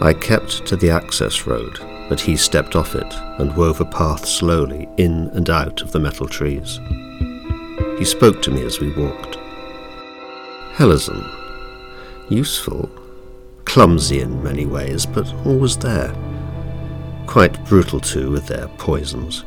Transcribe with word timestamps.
I 0.00 0.12
kept 0.12 0.66
to 0.66 0.76
the 0.76 0.90
access 0.90 1.46
road, 1.46 1.78
but 2.08 2.20
he 2.20 2.36
stepped 2.36 2.76
off 2.76 2.94
it 2.94 3.14
and 3.38 3.56
wove 3.56 3.80
a 3.80 3.84
path 3.84 4.26
slowly 4.26 4.88
in 4.96 5.28
and 5.34 5.48
out 5.48 5.82
of 5.82 5.92
the 5.92 6.00
metal 6.00 6.28
trees. 6.28 6.80
He 7.98 8.04
spoke 8.04 8.42
to 8.42 8.50
me 8.50 8.64
as 8.64 8.80
we 8.80 8.92
walked. 8.92 9.36
Helezon. 10.74 11.24
Useful. 12.28 12.90
Clumsy 13.64 14.20
in 14.20 14.42
many 14.42 14.66
ways, 14.66 15.06
but 15.06 15.32
always 15.46 15.76
there. 15.76 16.12
Quite 17.26 17.64
brutal 17.64 18.00
too 18.00 18.30
with 18.30 18.46
their 18.46 18.68
poisons. 18.68 19.44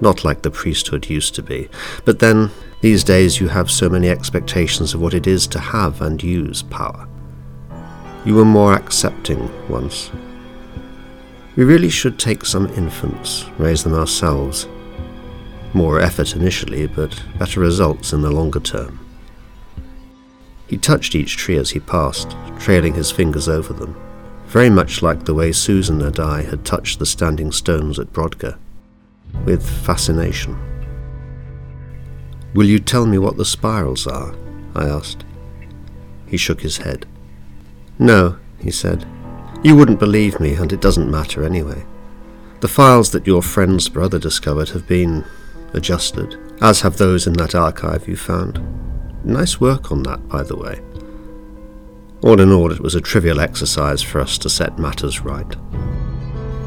Not 0.00 0.24
like 0.24 0.42
the 0.42 0.50
priesthood 0.50 1.08
used 1.08 1.34
to 1.34 1.42
be, 1.42 1.68
but 2.04 2.18
then, 2.18 2.50
these 2.80 3.02
days 3.02 3.40
you 3.40 3.48
have 3.48 3.70
so 3.70 3.88
many 3.88 4.08
expectations 4.08 4.94
of 4.94 5.00
what 5.00 5.14
it 5.14 5.26
is 5.26 5.46
to 5.48 5.58
have 5.58 6.00
and 6.00 6.22
use 6.22 6.62
power. 6.62 7.08
You 8.24 8.34
were 8.34 8.44
more 8.44 8.74
accepting 8.74 9.48
once. 9.68 10.10
We 11.56 11.64
really 11.64 11.88
should 11.88 12.18
take 12.18 12.44
some 12.44 12.66
infants, 12.74 13.46
raise 13.58 13.82
them 13.84 13.94
ourselves. 13.94 14.68
More 15.72 16.00
effort 16.00 16.36
initially, 16.36 16.86
but 16.86 17.22
better 17.38 17.60
results 17.60 18.12
in 18.12 18.22
the 18.22 18.30
longer 18.30 18.60
term. 18.60 19.00
He 20.66 20.76
touched 20.76 21.14
each 21.14 21.36
tree 21.36 21.56
as 21.56 21.70
he 21.70 21.80
passed, 21.80 22.36
trailing 22.58 22.94
his 22.94 23.10
fingers 23.10 23.48
over 23.48 23.72
them, 23.72 23.96
very 24.46 24.70
much 24.70 25.02
like 25.02 25.24
the 25.24 25.34
way 25.34 25.50
Susan 25.50 26.02
and 26.02 26.20
I 26.20 26.42
had 26.42 26.64
touched 26.64 26.98
the 26.98 27.06
standing 27.06 27.52
stones 27.52 27.98
at 27.98 28.12
Brodgar, 28.12 28.58
with 29.44 29.68
fascination. 29.68 30.58
Will 32.54 32.66
you 32.66 32.78
tell 32.78 33.06
me 33.06 33.18
what 33.18 33.36
the 33.36 33.44
spirals 33.44 34.06
are? 34.06 34.34
I 34.74 34.88
asked. 34.88 35.24
He 36.26 36.36
shook 36.36 36.60
his 36.60 36.78
head. 36.78 37.06
No, 37.98 38.38
he 38.58 38.70
said. 38.70 39.06
You 39.62 39.74
wouldn't 39.76 39.98
believe 39.98 40.38
me, 40.40 40.54
and 40.54 40.72
it 40.72 40.80
doesn't 40.80 41.10
matter 41.10 41.44
anyway. 41.44 41.84
The 42.60 42.68
files 42.68 43.10
that 43.12 43.26
your 43.26 43.42
friend's 43.42 43.88
brother 43.88 44.18
discovered 44.18 44.70
have 44.70 44.86
been 44.86 45.24
adjusted, 45.74 46.38
as 46.60 46.80
have 46.80 46.96
those 46.96 47.26
in 47.26 47.34
that 47.34 47.54
archive 47.54 48.08
you 48.08 48.16
found. 48.16 48.60
Nice 49.24 49.60
work 49.60 49.90
on 49.92 50.02
that, 50.04 50.28
by 50.28 50.42
the 50.42 50.56
way. 50.56 50.80
All 52.22 52.40
in 52.40 52.50
all, 52.52 52.72
it 52.72 52.80
was 52.80 52.94
a 52.94 53.00
trivial 53.00 53.40
exercise 53.40 54.02
for 54.02 54.20
us 54.20 54.38
to 54.38 54.48
set 54.48 54.78
matters 54.78 55.20
right. 55.20 55.56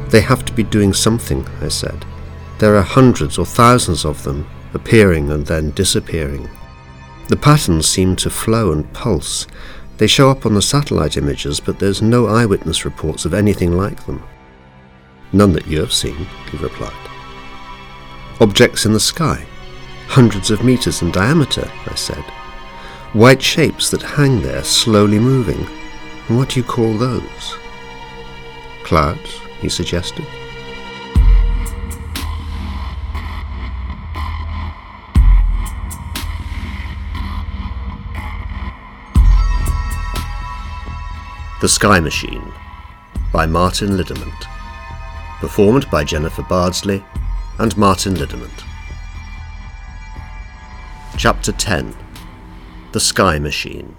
They 0.09 0.21
have 0.21 0.45
to 0.45 0.53
be 0.53 0.63
doing 0.63 0.93
something, 0.93 1.45
I 1.61 1.69
said. 1.69 2.05
There 2.59 2.75
are 2.75 2.81
hundreds 2.81 3.37
or 3.37 3.45
thousands 3.45 4.05
of 4.05 4.23
them, 4.23 4.47
appearing 4.73 5.31
and 5.31 5.45
then 5.45 5.71
disappearing. 5.71 6.49
The 7.27 7.37
patterns 7.37 7.87
seem 7.87 8.15
to 8.17 8.29
flow 8.29 8.71
and 8.71 8.91
pulse. 8.93 9.47
They 10.01 10.07
show 10.07 10.31
up 10.31 10.47
on 10.47 10.55
the 10.55 10.63
satellite 10.63 11.15
images, 11.15 11.59
but 11.59 11.77
there's 11.77 12.01
no 12.01 12.25
eyewitness 12.25 12.85
reports 12.85 13.23
of 13.25 13.35
anything 13.35 13.77
like 13.77 14.03
them. 14.07 14.23
None 15.31 15.53
that 15.53 15.67
you 15.67 15.79
have 15.79 15.93
seen, 15.93 16.25
he 16.49 16.57
replied. 16.57 16.91
Objects 18.39 18.87
in 18.87 18.93
the 18.93 18.99
sky, 18.99 19.45
hundreds 20.07 20.49
of 20.49 20.63
meters 20.63 21.03
in 21.03 21.11
diameter, 21.11 21.71
I 21.85 21.93
said. 21.93 22.23
White 23.13 23.43
shapes 23.43 23.91
that 23.91 24.01
hang 24.01 24.41
there, 24.41 24.63
slowly 24.63 25.19
moving. 25.19 25.67
What 26.35 26.49
do 26.49 26.59
you 26.59 26.63
call 26.63 26.97
those? 26.97 27.55
Clouds, 28.83 29.39
he 29.59 29.69
suggested. 29.69 30.25
The 41.61 41.69
Sky 41.69 41.99
Machine 41.99 42.51
by 43.31 43.45
Martin 43.45 43.95
Lidderment. 43.95 44.47
Performed 45.41 45.87
by 45.91 46.03
Jennifer 46.03 46.41
Bardsley 46.41 47.05
and 47.59 47.77
Martin 47.77 48.15
Lidderment. 48.15 48.63
Chapter 51.19 51.51
10 51.51 51.95
The 52.93 52.99
Sky 52.99 53.37
Machine. 53.37 53.95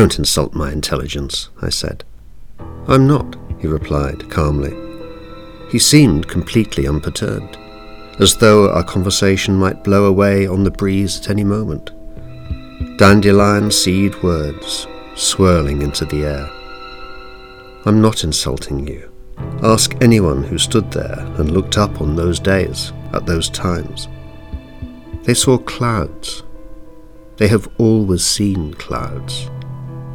Don't 0.00 0.18
insult 0.18 0.54
my 0.54 0.72
intelligence, 0.72 1.50
I 1.60 1.68
said. 1.68 2.04
I'm 2.88 3.06
not, 3.06 3.36
he 3.58 3.66
replied 3.66 4.30
calmly. 4.30 4.74
He 5.70 5.78
seemed 5.78 6.26
completely 6.26 6.88
unperturbed, 6.88 7.58
as 8.18 8.34
though 8.34 8.70
our 8.70 8.82
conversation 8.82 9.56
might 9.56 9.84
blow 9.84 10.06
away 10.06 10.46
on 10.46 10.64
the 10.64 10.70
breeze 10.70 11.20
at 11.20 11.28
any 11.28 11.44
moment. 11.44 11.90
Dandelion 12.96 13.70
seed 13.70 14.14
words 14.22 14.86
swirling 15.16 15.82
into 15.82 16.06
the 16.06 16.24
air. 16.24 16.48
I'm 17.84 18.00
not 18.00 18.24
insulting 18.24 18.86
you. 18.86 19.12
Ask 19.62 20.00
anyone 20.00 20.42
who 20.42 20.56
stood 20.56 20.90
there 20.90 21.18
and 21.36 21.50
looked 21.50 21.76
up 21.76 22.00
on 22.00 22.16
those 22.16 22.40
days, 22.40 22.94
at 23.12 23.26
those 23.26 23.50
times. 23.50 24.08
They 25.24 25.34
saw 25.34 25.58
clouds. 25.58 26.42
They 27.36 27.48
have 27.48 27.68
always 27.76 28.24
seen 28.24 28.72
clouds 28.72 29.50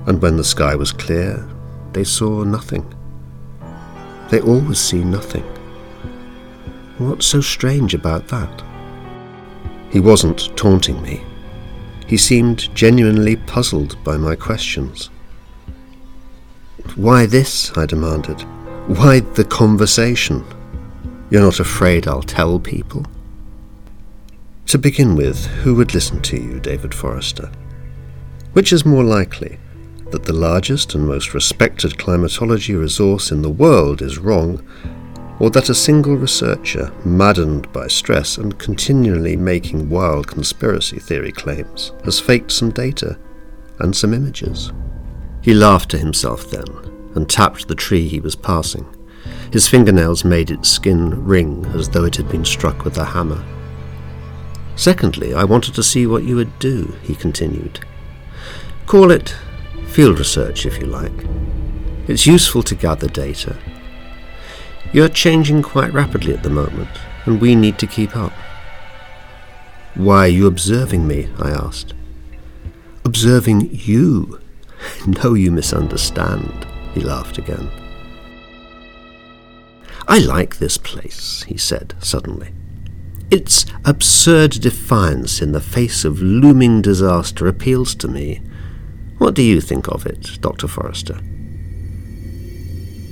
and 0.07 0.21
when 0.21 0.37
the 0.37 0.43
sky 0.43 0.75
was 0.75 0.91
clear, 0.91 1.47
they 1.93 2.03
saw 2.03 2.43
nothing. 2.43 2.85
They 4.29 4.41
always 4.41 4.79
see 4.79 5.03
nothing. 5.03 5.43
What's 6.97 7.25
so 7.25 7.41
strange 7.41 7.93
about 7.93 8.27
that? 8.29 8.63
He 9.91 9.99
wasn't 9.99 10.55
taunting 10.57 11.01
me. 11.01 11.23
He 12.07 12.17
seemed 12.17 12.73
genuinely 12.75 13.35
puzzled 13.35 14.01
by 14.03 14.17
my 14.17 14.35
questions. 14.35 15.09
Why 16.95 17.25
this? 17.25 17.75
I 17.77 17.85
demanded. 17.85 18.41
Why 18.87 19.21
the 19.21 19.43
conversation? 19.43 20.45
You're 21.29 21.41
not 21.41 21.59
afraid 21.59 22.07
I'll 22.07 22.21
tell 22.21 22.59
people? 22.59 23.05
To 24.67 24.77
begin 24.77 25.15
with, 25.15 25.45
who 25.45 25.75
would 25.75 25.93
listen 25.93 26.21
to 26.23 26.37
you, 26.37 26.59
David 26.59 26.93
Forrester? 26.93 27.51
Which 28.53 28.71
is 28.71 28.85
more 28.85 29.03
likely, 29.03 29.57
that 30.11 30.23
the 30.23 30.33
largest 30.33 30.95
and 30.95 31.07
most 31.07 31.33
respected 31.33 31.97
climatology 31.97 32.75
resource 32.75 33.31
in 33.31 33.41
the 33.41 33.49
world 33.49 34.01
is 34.01 34.17
wrong, 34.17 34.63
or 35.39 35.49
that 35.49 35.69
a 35.69 35.75
single 35.75 36.15
researcher, 36.15 36.93
maddened 37.03 37.71
by 37.73 37.87
stress 37.87 38.37
and 38.37 38.57
continually 38.57 39.35
making 39.35 39.89
wild 39.89 40.27
conspiracy 40.27 40.99
theory 40.99 41.31
claims, 41.31 41.91
has 42.05 42.19
faked 42.19 42.51
some 42.51 42.71
data 42.71 43.17
and 43.79 43.95
some 43.95 44.13
images. 44.13 44.71
He 45.41 45.53
laughed 45.53 45.91
to 45.91 45.97
himself 45.97 46.49
then 46.49 46.67
and 47.15 47.29
tapped 47.29 47.67
the 47.67 47.75
tree 47.75 48.07
he 48.07 48.19
was 48.19 48.35
passing. 48.35 48.85
His 49.51 49.67
fingernails 49.67 50.23
made 50.23 50.51
its 50.51 50.69
skin 50.69 51.25
ring 51.25 51.65
as 51.73 51.89
though 51.89 52.05
it 52.05 52.15
had 52.15 52.29
been 52.29 52.45
struck 52.45 52.83
with 52.83 52.97
a 52.97 53.05
hammer. 53.05 53.43
Secondly, 54.75 55.33
I 55.33 55.43
wanted 55.43 55.73
to 55.75 55.83
see 55.83 56.05
what 56.05 56.23
you 56.23 56.35
would 56.35 56.59
do, 56.59 56.95
he 57.01 57.15
continued. 57.15 57.79
Call 58.85 59.11
it 59.11 59.35
field 59.95 60.19
research 60.19 60.65
if 60.65 60.77
you 60.77 60.85
like. 60.85 61.25
It's 62.09 62.27
useful 62.27 62.63
to 62.63 62.75
gather 62.75 63.07
data. 63.07 63.55
You're 64.91 65.07
changing 65.07 65.63
quite 65.63 65.93
rapidly 65.93 66.33
at 66.33 66.43
the 66.43 66.49
moment, 66.49 66.89
and 67.23 67.39
we 67.39 67.55
need 67.55 67.79
to 67.79 67.87
keep 67.87 68.13
up. 68.13 68.33
Why 69.93 70.25
are 70.25 70.27
you 70.27 70.47
observing 70.47 71.07
me? 71.07 71.29
I 71.39 71.51
asked. 71.51 71.93
Observing 73.05 73.69
you? 73.71 74.41
No, 75.07 75.33
you 75.33 75.49
misunderstand, 75.49 76.67
he 76.93 76.99
laughed 76.99 77.37
again. 77.37 77.71
I 80.09 80.19
like 80.19 80.57
this 80.57 80.77
place, 80.77 81.43
he 81.43 81.57
said 81.57 81.95
suddenly. 82.01 82.49
Its 83.31 83.65
absurd 83.85 84.51
defiance 84.51 85.41
in 85.41 85.53
the 85.53 85.61
face 85.61 86.03
of 86.03 86.21
looming 86.21 86.81
disaster 86.81 87.47
appeals 87.47 87.95
to 87.95 88.09
me. 88.09 88.41
What 89.17 89.33
do 89.33 89.41
you 89.41 89.61
think 89.61 89.87
of 89.87 90.05
it, 90.05 90.41
Dr. 90.41 90.67
Forrester? 90.67 91.19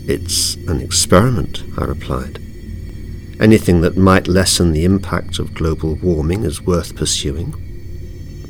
It's 0.05 0.55
an 0.67 0.81
experiment, 0.81 1.63
I 1.77 1.85
replied. 1.85 2.39
Anything 3.39 3.81
that 3.81 3.97
might 3.97 4.27
lessen 4.27 4.71
the 4.71 4.83
impact 4.83 5.39
of 5.39 5.53
global 5.53 5.95
warming 5.95 6.43
is 6.43 6.61
worth 6.61 6.95
pursuing. 6.95 7.53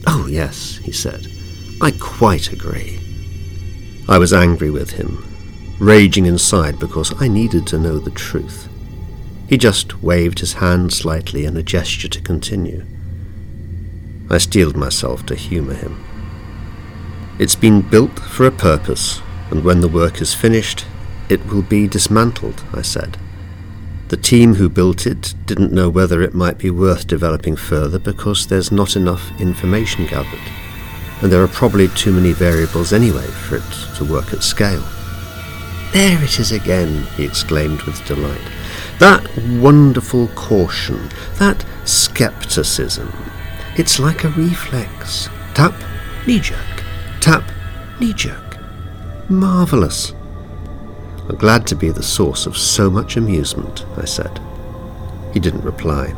Oh, 0.07 0.27
yes, 0.27 0.77
he 0.83 0.91
said. 0.91 1.27
I 1.79 1.91
quite 1.91 2.51
agree. 2.51 3.00
I 4.09 4.17
was 4.17 4.33
angry 4.33 4.69
with 4.69 4.91
him, 4.91 5.23
raging 5.79 6.25
inside 6.25 6.79
because 6.79 7.13
I 7.21 7.27
needed 7.27 7.67
to 7.67 7.79
know 7.79 8.00
the 8.00 8.11
truth. 8.11 8.67
He 9.47 9.57
just 9.57 10.01
waved 10.01 10.39
his 10.39 10.53
hand 10.53 10.91
slightly 10.91 11.45
in 11.45 11.55
a 11.55 11.63
gesture 11.63 12.07
to 12.07 12.21
continue. 12.21 12.83
I 14.29 14.39
steeled 14.39 14.75
myself 14.75 15.25
to 15.27 15.35
humour 15.35 15.75
him. 15.75 16.03
It's 17.39 17.56
been 17.56 17.81
built 17.81 18.19
for 18.19 18.45
a 18.45 18.51
purpose, 18.51 19.21
and 19.50 19.63
when 19.63 19.81
the 19.81 19.88
work 19.88 20.21
is 20.21 20.35
finished, 20.35 20.85
it 21.30 21.45
will 21.47 21.63
be 21.63 21.88
dismantled, 21.88 22.63
I 22.74 22.83
said. 22.83 23.18
The 24.09 24.18
team 24.18 24.56
who 24.56 24.69
built 24.69 25.07
it 25.07 25.33
didn't 25.47 25.71
know 25.71 25.89
whether 25.89 26.21
it 26.21 26.35
might 26.35 26.59
be 26.59 26.69
worth 26.69 27.07
developing 27.07 27.56
further 27.56 27.97
because 27.97 28.45
there's 28.45 28.71
not 28.71 28.95
enough 28.95 29.31
information 29.41 30.06
gathered, 30.06 30.51
and 31.21 31.31
there 31.31 31.41
are 31.41 31.47
probably 31.47 31.88
too 31.88 32.12
many 32.12 32.33
variables 32.33 32.94
anyway 32.94 33.25
for 33.25 33.56
it 33.56 33.95
to 33.97 34.06
work 34.06 34.31
at 34.31 34.44
scale. 34.44 34.83
There 35.91 36.24
it 36.24 36.39
is 36.39 36.51
again, 36.51 37.03
he 37.18 37.24
exclaimed 37.24 37.81
with 37.83 38.06
delight. 38.06 38.41
That 39.00 39.27
wonderful 39.59 40.27
caution, 40.29 41.09
that 41.39 41.65
skepticism. 41.86 43.12
It's 43.75 44.00
like 44.00 44.24
a 44.24 44.29
reflex. 44.29 45.29
Tap, 45.56 45.74
knee 46.27 46.39
jerk. 46.39 46.72
Tap, 47.23 47.49
knee 48.01 48.11
jerk. 48.11 48.57
Marvellous. 49.29 50.11
I'm 51.29 51.37
glad 51.37 51.65
to 51.67 51.75
be 51.77 51.89
the 51.89 52.03
source 52.03 52.45
of 52.45 52.57
so 52.57 52.89
much 52.89 53.15
amusement, 53.15 53.85
I 53.95 54.03
said. 54.03 54.41
He 55.31 55.39
didn't 55.39 55.63
reply. 55.63 56.13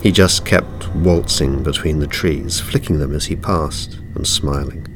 He 0.00 0.12
just 0.12 0.46
kept 0.46 0.94
waltzing 0.94 1.64
between 1.64 1.98
the 1.98 2.06
trees, 2.06 2.60
flicking 2.60 3.00
them 3.00 3.16
as 3.16 3.24
he 3.24 3.34
passed, 3.34 3.98
and 4.14 4.24
smiling. 4.24 4.86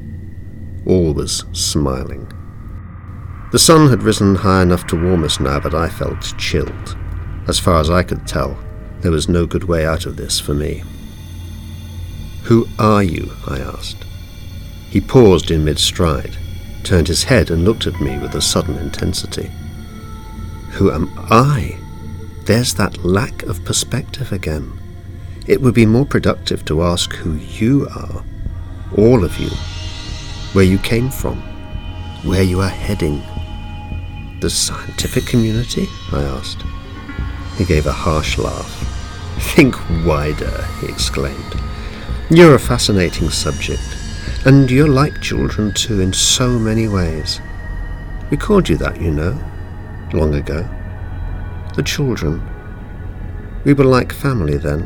Always 0.85 1.43
smiling. 1.51 2.31
The 3.51 3.59
sun 3.59 3.89
had 3.89 4.01
risen 4.01 4.35
high 4.35 4.61
enough 4.61 4.87
to 4.87 4.95
warm 4.95 5.25
us 5.25 5.41
now, 5.41 5.59
but 5.59 5.75
I 5.75 5.89
felt 5.89 6.37
chilled. 6.37 6.95
As 7.49 7.59
far 7.59 7.81
as 7.81 7.89
I 7.89 8.03
could 8.03 8.25
tell, 8.25 8.57
there 9.01 9.11
was 9.11 9.27
no 9.27 9.45
good 9.45 9.65
way 9.65 9.85
out 9.85 10.05
of 10.05 10.15
this 10.15 10.39
for 10.39 10.53
me. 10.53 10.83
Who 12.43 12.65
are 12.79 13.03
you? 13.03 13.33
I 13.45 13.59
asked. 13.59 14.02
He 14.93 15.01
paused 15.01 15.49
in 15.49 15.65
mid 15.65 15.79
stride, 15.79 16.37
turned 16.83 17.07
his 17.07 17.23
head 17.23 17.49
and 17.49 17.65
looked 17.65 17.87
at 17.87 17.99
me 17.99 18.19
with 18.19 18.35
a 18.35 18.41
sudden 18.43 18.77
intensity. 18.77 19.49
Who 20.73 20.91
am 20.91 21.11
I? 21.31 21.79
There's 22.45 22.75
that 22.75 23.03
lack 23.03 23.41
of 23.41 23.65
perspective 23.65 24.31
again. 24.31 24.71
It 25.47 25.61
would 25.61 25.73
be 25.73 25.87
more 25.87 26.05
productive 26.05 26.63
to 26.65 26.83
ask 26.83 27.11
who 27.11 27.33
you 27.33 27.87
are, 27.89 28.23
all 28.95 29.23
of 29.23 29.39
you, 29.39 29.49
where 30.53 30.63
you 30.63 30.77
came 30.77 31.09
from, 31.09 31.41
where 32.21 32.43
you 32.43 32.61
are 32.61 32.69
heading. 32.69 33.23
The 34.41 34.49
scientific 34.51 35.25
community? 35.25 35.87
I 36.11 36.21
asked. 36.21 36.61
He 37.57 37.65
gave 37.65 37.87
a 37.87 37.91
harsh 37.91 38.37
laugh. 38.37 38.69
Think 39.55 39.75
wider, 40.05 40.65
he 40.81 40.85
exclaimed. 40.85 41.55
You're 42.29 42.53
a 42.53 42.59
fascinating 42.59 43.31
subject, 43.31 43.92
and 44.45 44.69
you're 44.69 44.87
like 44.87 45.21
children 45.21 45.73
too 45.73 46.01
in 46.01 46.13
so 46.13 46.59
many 46.59 46.87
ways. 46.87 47.41
We 48.29 48.37
called 48.37 48.69
you 48.69 48.77
that, 48.77 49.01
you 49.01 49.11
know, 49.11 49.39
long 50.13 50.35
ago. 50.35 50.67
The 51.75 51.83
children. 51.83 52.41
We 53.65 53.73
were 53.73 53.85
like 53.85 54.11
family 54.11 54.57
then, 54.57 54.81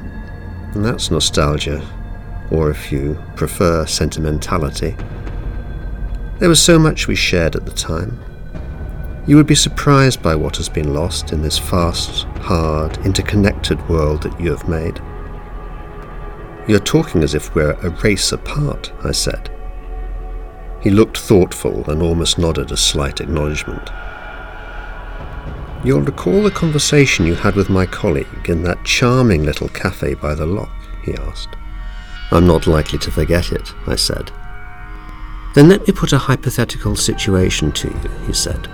and 0.73 0.85
that's 0.85 1.11
nostalgia, 1.11 1.85
or 2.51 2.69
if 2.69 2.91
you 2.91 3.21
prefer, 3.35 3.85
sentimentality. 3.85 4.95
There 6.39 6.49
was 6.49 6.61
so 6.61 6.77
much 6.77 7.07
we 7.07 7.15
shared 7.15 7.55
at 7.55 7.65
the 7.65 7.71
time, 7.71 8.19
you 9.27 9.35
would 9.35 9.45
be 9.45 9.55
surprised 9.55 10.23
by 10.23 10.35
what 10.35 10.55
has 10.55 10.69
been 10.69 10.93
lost 10.93 11.33
in 11.33 11.41
this 11.41 11.57
fast, 11.57 12.23
hard, 12.39 12.97
interconnected 13.05 13.89
world 13.89 14.23
that 14.23 14.39
you 14.39 14.49
have 14.49 14.69
made. 14.69 15.01
You're 16.67 16.79
talking 16.79 17.23
as 17.23 17.33
if 17.33 17.55
we're 17.55 17.71
a 17.71 17.89
race 18.03 18.31
apart, 18.31 18.91
I 19.03 19.11
said. 19.11 19.49
He 20.81 20.89
looked 20.89 21.17
thoughtful 21.17 21.89
and 21.89 22.01
almost 22.01 22.37
nodded 22.37 22.71
a 22.71 22.77
slight 22.77 23.21
acknowledgement. 23.21 23.89
You'll 25.83 26.01
recall 26.01 26.43
the 26.43 26.51
conversation 26.51 27.25
you 27.25 27.35
had 27.35 27.55
with 27.55 27.69
my 27.69 27.85
colleague 27.85 28.49
in 28.49 28.63
that 28.63 28.83
charming 28.83 29.43
little 29.43 29.69
cafe 29.69 30.15
by 30.15 30.35
the 30.35 30.45
lock, 30.45 30.73
he 31.03 31.13
asked. 31.15 31.55
I'm 32.31 32.45
not 32.45 32.67
likely 32.67 32.99
to 32.99 33.11
forget 33.11 33.51
it, 33.51 33.73
I 33.85 33.95
said. 33.95 34.31
Then 35.55 35.69
let 35.69 35.87
me 35.87 35.93
put 35.93 36.13
a 36.13 36.17
hypothetical 36.17 36.95
situation 36.95 37.71
to 37.71 37.87
you, 37.87 38.09
he 38.25 38.33
said 38.33 38.67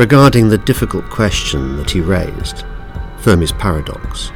regarding 0.00 0.48
the 0.48 0.56
difficult 0.56 1.04
question 1.10 1.76
that 1.76 1.90
he 1.90 2.00
raised 2.00 2.64
Fermi's 3.18 3.52
paradox. 3.52 4.32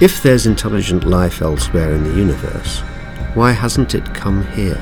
If 0.00 0.22
there's 0.22 0.46
intelligent 0.46 1.04
life 1.04 1.42
elsewhere 1.42 1.92
in 1.92 2.04
the 2.04 2.14
universe, 2.14 2.80
why 3.34 3.52
hasn't 3.52 3.94
it 3.94 4.14
come 4.14 4.46
here? 4.52 4.80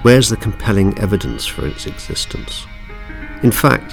Where's 0.00 0.30
the 0.30 0.36
compelling 0.38 0.98
evidence 0.98 1.46
for 1.46 1.66
its 1.66 1.84
existence? 1.84 2.66
In 3.42 3.52
fact, 3.52 3.92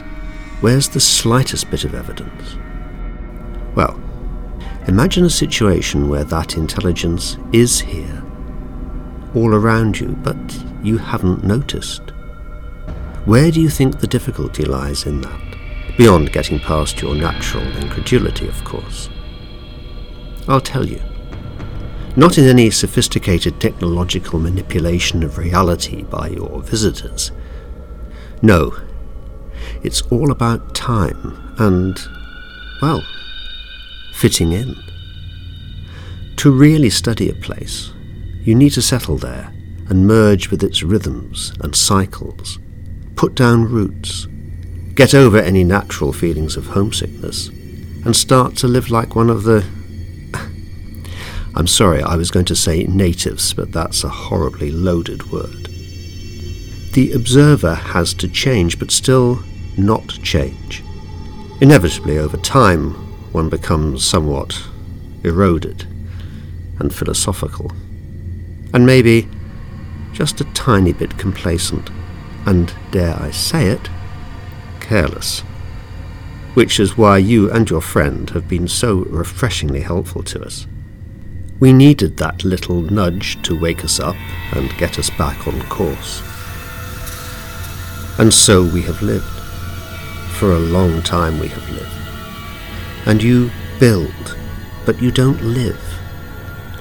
where's 0.61 0.87
the 0.87 1.01
slightest 1.01 1.69
bit 1.69 1.83
of 1.83 1.95
evidence? 1.95 2.55
Well, 3.75 4.01
imagine 4.87 5.25
a 5.25 5.29
situation 5.29 6.07
where 6.07 6.23
that 6.23 6.55
intelligence 6.55 7.37
is 7.51 7.81
here, 7.81 8.23
all 9.35 9.53
around 9.53 9.99
you, 9.99 10.15
but 10.23 10.63
you 10.81 10.97
haven't 10.97 11.43
noticed. 11.43 12.13
Where 13.25 13.51
do 13.51 13.59
you 13.59 13.69
think 13.69 13.99
the 13.99 14.07
difficulty 14.07 14.63
lies 14.63 15.05
in 15.05 15.19
that? 15.21 15.57
Beyond 15.97 16.31
getting 16.31 16.59
past 16.59 17.01
your 17.01 17.15
natural 17.15 17.67
incredulity, 17.75 18.47
of 18.47 18.63
course. 18.63 19.09
I'll 20.49 20.59
tell 20.59 20.85
you. 20.85 21.01
Not 22.17 22.37
in 22.37 22.45
any 22.45 22.69
sophisticated 22.71 23.61
technological 23.61 24.39
manipulation 24.39 25.23
of 25.23 25.37
reality 25.37 26.03
by 26.03 26.29
your 26.29 26.61
visitors. 26.61 27.31
No, 28.41 28.77
it's 29.83 30.01
all 30.11 30.31
about 30.31 30.75
time 30.75 31.55
and, 31.57 31.97
well, 32.81 33.01
fitting 34.13 34.51
in. 34.51 34.75
To 36.37 36.51
really 36.51 36.89
study 36.89 37.29
a 37.29 37.35
place, 37.35 37.91
you 38.41 38.55
need 38.55 38.71
to 38.71 38.81
settle 38.81 39.17
there 39.17 39.53
and 39.87 40.07
merge 40.07 40.49
with 40.49 40.63
its 40.63 40.83
rhythms 40.83 41.53
and 41.61 41.75
cycles 41.75 42.59
put 43.19 43.35
down 43.35 43.65
roots, 43.65 44.27
get 44.95 45.13
over 45.13 45.37
any 45.37 45.61
natural 45.61 46.13
feelings 46.13 46.55
of 46.55 46.67
homesickness, 46.67 47.49
and 48.05 48.15
start 48.15 48.55
to 48.55 48.65
live 48.65 48.89
like 48.89 49.13
one 49.13 49.29
of 49.29 49.43
the. 49.43 49.78
I'm 51.59 51.67
sorry, 51.67 52.01
I 52.01 52.15
was 52.15 52.31
going 52.31 52.45
to 52.45 52.55
say 52.55 52.83
natives, 52.85 53.53
but 53.53 53.73
that's 53.73 54.05
a 54.05 54.07
horribly 54.07 54.71
loaded 54.71 55.29
word. 55.29 55.67
The 56.93 57.11
observer 57.13 57.75
has 57.75 58.13
to 58.13 58.29
change, 58.29 58.79
but 58.79 58.91
still 58.91 59.43
not 59.77 60.07
change. 60.23 60.81
Inevitably, 61.59 62.17
over 62.17 62.37
time, 62.37 62.91
one 63.33 63.49
becomes 63.49 64.05
somewhat 64.05 64.63
eroded 65.25 65.85
and 66.79 66.95
philosophical, 66.95 67.73
and 68.73 68.85
maybe 68.85 69.27
just 70.13 70.39
a 70.39 70.53
tiny 70.53 70.93
bit 70.93 71.17
complacent 71.17 71.89
and, 72.45 72.73
dare 72.91 73.21
I 73.21 73.31
say 73.31 73.67
it, 73.67 73.89
careless. 74.79 75.41
Which 76.53 76.79
is 76.79 76.97
why 76.97 77.17
you 77.17 77.51
and 77.51 77.69
your 77.69 77.81
friend 77.81 78.29
have 78.29 78.47
been 78.47 78.69
so 78.69 78.99
refreshingly 78.99 79.81
helpful 79.81 80.23
to 80.23 80.41
us. 80.41 80.65
We 81.59 81.73
needed 81.73 82.15
that 82.17 82.45
little 82.45 82.81
nudge 82.81 83.41
to 83.43 83.59
wake 83.59 83.83
us 83.83 83.99
up 83.99 84.15
and 84.53 84.77
get 84.77 84.97
us 84.97 85.09
back 85.09 85.45
on 85.45 85.61
course. 85.63 86.21
And 88.17 88.33
so 88.33 88.63
we 88.63 88.81
have 88.83 89.01
lived. 89.01 89.25
For 90.37 90.53
a 90.53 90.59
long 90.59 91.01
time 91.01 91.37
we 91.37 91.49
have 91.49 91.69
lived. 91.69 91.91
And 93.05 93.21
you 93.21 93.51
build, 93.77 94.37
but 94.85 95.01
you 95.01 95.11
don't 95.11 95.41
live. 95.41 95.81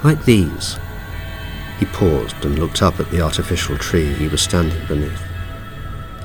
Like 0.04 0.24
these. 0.24 0.78
He 1.80 1.86
paused 1.86 2.44
and 2.44 2.58
looked 2.58 2.80
up 2.80 3.00
at 3.00 3.10
the 3.10 3.20
artificial 3.20 3.76
tree 3.78 4.12
he 4.14 4.28
was 4.28 4.42
standing 4.42 4.86
beneath. 4.86 5.22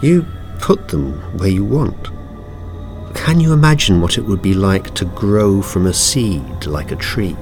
You 0.01 0.27
put 0.59 0.89
them 0.89 1.13
where 1.39 1.49
you 1.49 1.65
want. 1.65 2.09
Can 3.15 3.39
you 3.39 3.51
imagine 3.51 3.99
what 3.99 4.19
it 4.19 4.25
would 4.25 4.41
be 4.43 4.53
like 4.53 4.93
to 4.95 5.05
grow 5.05 5.61
from 5.63 5.87
a 5.87 5.93
seed 5.93 6.67
like 6.67 6.91
a 6.91 6.95
tree? 6.95 7.35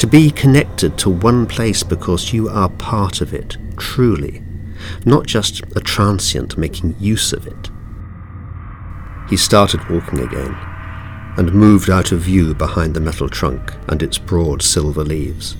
To 0.00 0.06
be 0.06 0.30
connected 0.30 0.96
to 1.00 1.10
one 1.10 1.44
place 1.44 1.82
because 1.82 2.32
you 2.32 2.48
are 2.48 2.70
part 2.70 3.20
of 3.20 3.34
it, 3.34 3.58
truly, 3.76 4.42
not 5.04 5.26
just 5.26 5.60
a 5.76 5.80
transient 5.80 6.56
making 6.56 6.96
use 6.98 7.34
of 7.34 7.46
it. 7.46 7.68
He 9.28 9.36
started 9.36 9.90
walking 9.90 10.20
again 10.20 10.56
and 11.36 11.52
moved 11.52 11.90
out 11.90 12.12
of 12.12 12.20
view 12.20 12.54
behind 12.54 12.94
the 12.94 13.00
metal 13.00 13.28
trunk 13.28 13.74
and 13.88 14.02
its 14.02 14.16
broad 14.16 14.62
silver 14.62 15.04
leaves. 15.04 15.54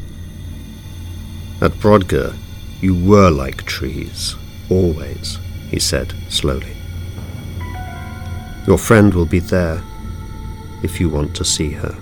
At 1.61 1.73
Brodgar, 1.73 2.35
you 2.81 2.95
were 2.95 3.31
like 3.31 3.65
trees, 3.65 4.37
always 4.71 5.39
he 5.69 5.79
said 5.79 6.15
slowly. 6.31 6.79
Your 8.67 8.79
friend 8.79 9.13
will 9.13 9.27
be 9.27 9.41
there 9.41 9.83
if 10.83 10.99
you 10.99 11.11
want 11.11 11.37
to 11.37 11.45
see 11.45 11.73
her. 11.73 11.95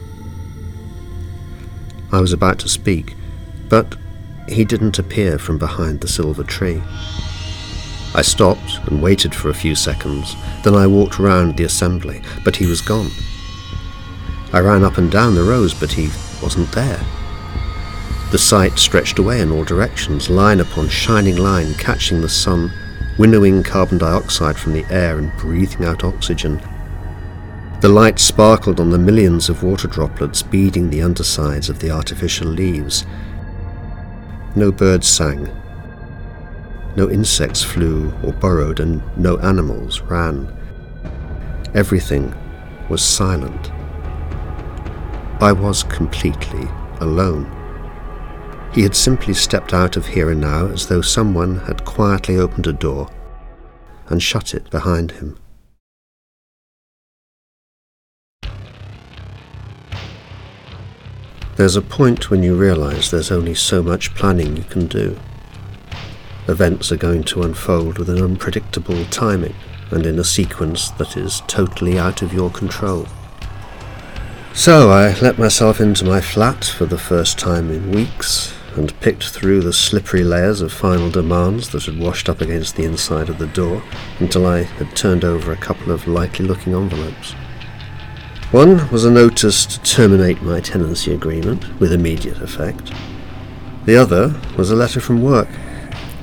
I 2.11 2.21
was 2.21 2.33
about 2.33 2.59
to 2.61 2.69
speak, 2.69 3.15
but 3.69 3.97
he 4.49 4.65
didn't 4.65 4.99
appear 4.99 5.39
from 5.39 5.59
behind 5.59 6.01
the 6.01 6.09
silver 6.09 6.45
tree. 6.45 6.83
I 8.15 8.23
stopped 8.23 8.79
and 8.87 9.03
waited 9.03 9.35
for 9.35 9.51
a 9.51 9.55
few 9.55 9.75
seconds, 9.75 10.35
then 10.65 10.75
I 10.75 10.87
walked 10.87 11.19
round 11.19 11.57
the 11.57 11.65
assembly, 11.65 12.23
but 12.45 12.57
he 12.57 12.67
was 12.67 12.81
gone. 12.81 13.11
I 14.53 14.61
ran 14.61 14.83
up 14.83 14.97
and 14.97 15.11
down 15.11 15.35
the 15.35 15.43
rows, 15.43 15.75
but 15.75 15.93
he 15.93 16.09
wasn't 16.43 16.73
there. 16.73 17.05
The 18.31 18.39
sight 18.39 18.79
stretched 18.79 19.19
away 19.19 19.41
in 19.41 19.51
all 19.51 19.65
directions, 19.65 20.31
line 20.31 20.61
upon 20.61 20.89
shining 20.89 21.37
line, 21.37 21.75
catching 21.75 22.23
the 22.23 22.29
sun, 22.29 22.73
winnowing 23.19 23.63
carbon 23.63 23.99
dioxide 23.99 24.57
from 24.57 24.73
the 24.73 24.87
air 24.91 25.19
and 25.19 25.37
breathing 25.37 25.85
out 25.85 26.05
oxygen. 26.05 26.61
The 27.81 27.89
light 27.89 28.19
sparkled 28.19 28.81
on 28.81 28.91
the 28.91 28.99
millions 28.99 29.49
of 29.49 29.63
water 29.63 29.87
droplets 29.87 30.43
beading 30.43 30.91
the 30.91 31.03
undersides 31.03 31.69
of 31.69 31.79
the 31.79 31.91
artificial 31.91 32.49
leaves. 32.49 33.07
No 34.57 34.73
birds 34.73 35.07
sang, 35.07 35.49
no 36.97 37.09
insects 37.09 37.63
flew 37.63 38.13
or 38.25 38.33
burrowed, 38.33 38.81
and 38.81 39.01
no 39.17 39.39
animals 39.39 40.01
ran. 40.01 40.53
Everything 41.73 42.35
was 42.89 43.01
silent. 43.01 43.71
I 45.41 45.53
was 45.53 45.85
completely 45.85 46.69
alone. 47.01 47.47
He 48.75 48.83
had 48.83 48.97
simply 48.97 49.35
stepped 49.35 49.73
out 49.73 49.97
of 49.97 50.07
here 50.07 50.31
and 50.31 50.41
now 50.41 50.67
as 50.67 50.89
though 50.89 51.01
someone 51.01 51.59
had 51.61 51.85
quietly 51.85 52.37
opened 52.37 52.67
a 52.67 52.73
door 52.73 53.09
and 54.09 54.21
shut 54.21 54.53
it 54.53 54.69
behind 54.69 55.13
him. 55.13 55.39
There's 61.59 61.75
a 61.75 61.83
point 61.83 62.31
when 62.31 62.45
you 62.45 62.55
realize 62.55 63.11
there's 63.11 63.33
only 63.33 63.57
so 63.57 63.83
much 63.83 64.15
planning 64.15 64.57
you 64.57 64.63
can 64.63 64.87
do. 64.87 65.19
Events 66.47 66.93
are 66.93 66.97
going 66.97 67.25
to 67.25 67.43
unfold 67.43 67.99
with 67.99 68.09
an 68.09 68.23
unpredictable 68.23 69.05
timing 69.07 69.57
and 69.91 70.07
in 70.07 70.21
a 70.21 70.25
sequence 70.25 70.91
that 70.91 71.17
is 71.17 71.43
totally 71.49 71.99
out 71.99 72.23
of 72.23 72.33
your 72.33 72.49
control. 72.49 73.09
So 74.55 74.91
I 74.93 75.19
let 75.19 75.37
myself 75.37 75.81
into 75.81 76.05
my 76.05 76.21
flat 76.21 76.65
for 76.65 76.87
the 76.87 76.97
first 76.97 77.41
time 77.41 77.73
in 77.73 77.91
weeks 77.91 78.55
and 78.77 78.99
picked 79.01 79.25
through 79.25 79.63
the 79.63 79.73
slippery 79.73 80.23
layers 80.23 80.61
of 80.61 80.73
final 80.73 81.11
demands 81.11 81.71
that 81.71 81.87
had 81.87 81.99
washed 81.99 82.29
up 82.29 82.41
against 82.41 82.77
the 82.77 82.85
inside 82.85 83.29
of 83.29 83.39
the 83.39 83.49
door 83.49 83.83
until 84.21 84.47
I 84.47 84.63
had 84.63 84.95
turned 84.95 85.25
over 85.25 85.51
a 85.51 85.57
couple 85.57 85.91
of 85.91 86.07
likely 86.07 86.47
looking 86.47 86.73
envelopes. 86.73 87.35
One 88.51 88.91
was 88.91 89.05
a 89.05 89.11
notice 89.11 89.67
to 89.67 89.83
terminate 89.83 90.41
my 90.41 90.61
tenancy 90.61 91.13
agreement 91.13 91.79
with 91.79 91.93
immediate 91.93 92.41
effect. 92.41 92.91
The 93.85 93.97
other 93.97 94.41
was 94.57 94.71
a 94.71 94.75
letter 94.75 95.01
from 95.01 95.21
work 95.21 95.49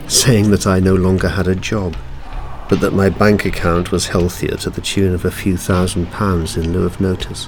saying 0.07 0.49
that 0.49 0.65
I 0.65 0.79
no 0.79 0.95
longer 0.95 1.29
had 1.29 1.47
a 1.47 1.53
job, 1.53 1.95
but 2.67 2.79
that 2.79 2.93
my 2.93 3.09
bank 3.09 3.45
account 3.45 3.91
was 3.91 4.07
healthier 4.07 4.57
to 4.57 4.71
the 4.71 4.81
tune 4.81 5.13
of 5.13 5.23
a 5.23 5.29
few 5.29 5.55
thousand 5.55 6.07
pounds 6.07 6.57
in 6.57 6.73
lieu 6.73 6.87
of 6.87 6.99
notice. 6.99 7.47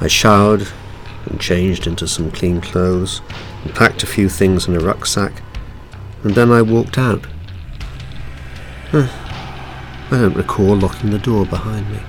I 0.00 0.08
showered 0.08 0.66
and 1.26 1.40
changed 1.40 1.86
into 1.86 2.08
some 2.08 2.32
clean 2.32 2.60
clothes 2.60 3.22
and 3.62 3.72
packed 3.72 4.02
a 4.02 4.08
few 4.08 4.28
things 4.28 4.66
in 4.66 4.74
a 4.74 4.80
rucksack, 4.80 5.42
and 6.24 6.34
then 6.34 6.50
I 6.50 6.60
walked 6.60 6.98
out. 6.98 7.24
Huh. 8.90 9.06
I 10.10 10.18
don't 10.22 10.36
recall 10.36 10.74
locking 10.74 11.10
the 11.10 11.20
door 11.20 11.46
behind 11.46 11.88
me. 11.92 12.00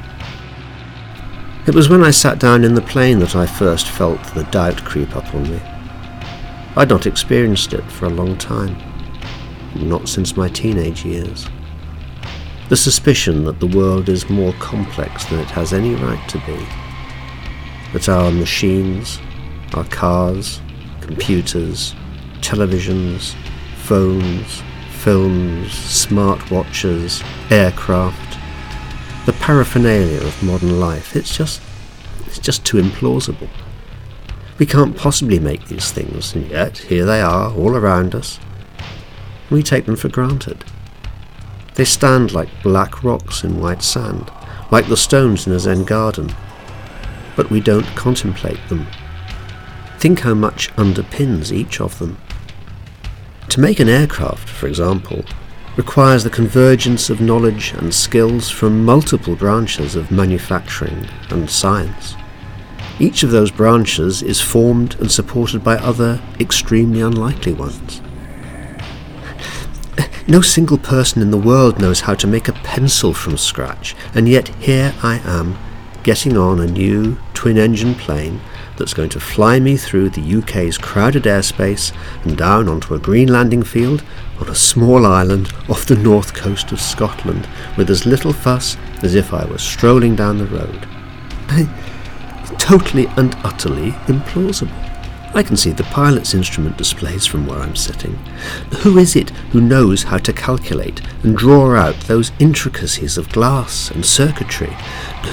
It 1.68 1.76
was 1.76 1.90
when 1.90 2.04
I 2.04 2.12
sat 2.12 2.40
down 2.40 2.64
in 2.64 2.76
the 2.76 2.82
plane 2.82 3.20
that 3.20 3.36
I 3.36 3.46
first 3.46 3.90
felt 3.90 4.24
the 4.34 4.46
doubt 4.46 4.86
creep 4.86 5.16
up 5.16 5.36
on 5.36 5.44
me. 5.44 5.62
I'd 6.78 6.90
not 6.90 7.06
experienced 7.06 7.74
it 7.74 7.84
for 7.92 8.06
a 8.06 8.10
long 8.10 8.38
time 8.38 8.78
not 9.76 10.08
since 10.08 10.38
my 10.38 10.50
teenage 10.50 11.06
years. 11.06 11.48
The 12.70 12.78
suspicion 12.78 13.46
that 13.46 13.60
the 13.60 13.68
world 13.68 14.10
is 14.10 14.30
more 14.30 14.54
complex 14.54 15.26
than 15.26 15.40
it 15.40 15.50
has 15.52 15.74
any 15.74 15.96
right 15.96 16.30
to 16.30 16.38
be. 16.40 16.66
That 17.94 18.10
our 18.10 18.32
machines, 18.32 19.20
our 19.74 19.86
cars, 19.86 20.62
computers, 21.02 21.96
televisions, 22.42 23.36
phones, 23.76 24.62
films, 24.92 25.72
smartwatches, 25.72 27.24
aircraft, 27.52 28.27
the 29.28 29.34
paraphernalia 29.34 30.26
of 30.26 30.42
modern 30.42 30.80
life, 30.80 31.14
it's 31.14 31.36
just 31.36 31.62
it's 32.26 32.40
just 32.40 32.66
too 32.66 32.78
implausible. 32.78 33.50
We 34.58 34.66
can't 34.66 34.96
possibly 34.96 35.38
make 35.38 35.68
these 35.68 35.92
things, 35.92 36.34
and 36.34 36.50
yet 36.50 36.78
here 36.78 37.06
they 37.06 37.20
are, 37.20 37.52
all 37.52 37.76
around 37.76 38.16
us, 38.16 38.40
we 39.50 39.64
take 39.64 39.86
them 39.86 39.98
for 39.98 40.08
granted. 40.08 40.64
They 41.76 41.84
stand 41.84 42.32
like 42.32 42.64
black 42.64 43.04
rocks 43.04 43.44
in 43.44 43.60
white 43.60 43.84
sand, 43.84 44.32
like 44.72 44.88
the 44.88 44.96
stones 44.96 45.46
in 45.46 45.52
a 45.52 45.60
Zen 45.60 45.84
garden, 45.84 46.34
but 47.36 47.50
we 47.50 47.60
don't 47.60 47.96
contemplate 47.98 48.66
them. 48.70 48.88
Think 50.00 50.22
how 50.22 50.36
much 50.36 50.74
underpins 50.78 51.52
each 51.52 51.82
of 51.82 52.00
them. 52.00 52.18
To 53.50 53.60
make 53.60 53.82
an 53.82 53.90
aircraft, 53.90 54.48
for 54.48 54.68
example, 54.68 55.26
requires 55.78 56.24
the 56.24 56.30
convergence 56.30 57.10
of 57.10 57.22
knowledge 57.22 57.72
and 57.74 57.94
skills 57.94 58.50
from 58.50 58.84
multiple 58.84 59.36
branches 59.36 59.96
of 59.96 60.12
manufacturing 60.12 61.08
and 61.30 61.50
science. 61.50 62.16
Each 63.00 63.22
of 63.22 63.30
those 63.30 63.52
branches 63.52 64.24
is 64.24 64.42
formed 64.42 65.00
and 65.00 65.12
supported 65.12 65.64
by 65.64 65.78
other 65.78 66.20
extremely 66.40 67.00
unlikely 67.00 67.54
ones. 67.54 68.02
No 70.30 70.42
single 70.42 70.78
person 70.78 71.22
in 71.22 71.32
the 71.32 71.38
world 71.38 71.80
knows 71.80 72.02
how 72.02 72.14
to 72.16 72.28
make 72.28 72.50
a 72.50 72.54
pencil 72.54 73.14
from 73.14 73.38
scratch, 73.38 73.96
and 74.14 74.28
yet 74.28 74.50
here 74.60 74.94
I 75.02 75.20
am, 75.20 75.58
getting 76.04 76.36
on 76.36 76.60
a 76.60 76.68
new 76.68 77.18
twin 77.34 77.58
engine 77.58 77.96
plane 77.96 78.42
that's 78.78 78.94
going 78.94 79.10
to 79.10 79.20
fly 79.20 79.60
me 79.60 79.76
through 79.76 80.10
the 80.10 80.38
UK's 80.38 80.78
crowded 80.78 81.24
airspace 81.24 81.92
and 82.24 82.38
down 82.38 82.70
onto 82.70 82.94
a 82.94 83.00
green 83.00 83.28
landing 83.28 83.64
field 83.64 84.04
on 84.40 84.50
a 84.50 84.56
small 84.56 85.06
island 85.06 85.52
off 85.68 85.86
the 85.86 85.96
north 85.96 86.34
coast 86.34 86.72
of 86.72 86.80
Scotland 86.80 87.48
with 87.78 87.90
as 87.90 88.06
little 88.06 88.34
fuss 88.34 88.78
as 89.04 89.16
if 89.16 89.34
I 89.34 89.46
were 89.46 89.58
strolling 89.58 90.16
down 90.16 90.38
the 90.38 90.46
road. 90.46 90.88
totally 92.60 93.08
and 93.18 93.36
utterly 93.44 93.92
implausible. 94.08 94.87
I 95.34 95.44
can 95.44 95.58
see 95.58 95.72
the 95.72 95.84
pilot's 95.84 96.34
instrument 96.34 96.78
displays 96.78 97.26
from 97.26 97.46
where 97.46 97.60
I'm 97.60 97.76
sitting. 97.76 98.16
Who 98.82 98.98
is 98.98 99.16
it 99.16 99.30
who 99.52 99.62
knows 99.62 100.04
how 100.04 100.18
to 100.18 100.34
calculate 100.34 101.02
and 101.24 101.38
draw 101.38 101.76
out 101.76 102.00
those 102.02 102.32
intricacies 102.40 103.18
of 103.18 103.30
glass 103.30 103.92
and 103.92 104.06
circuitry? 104.06 104.76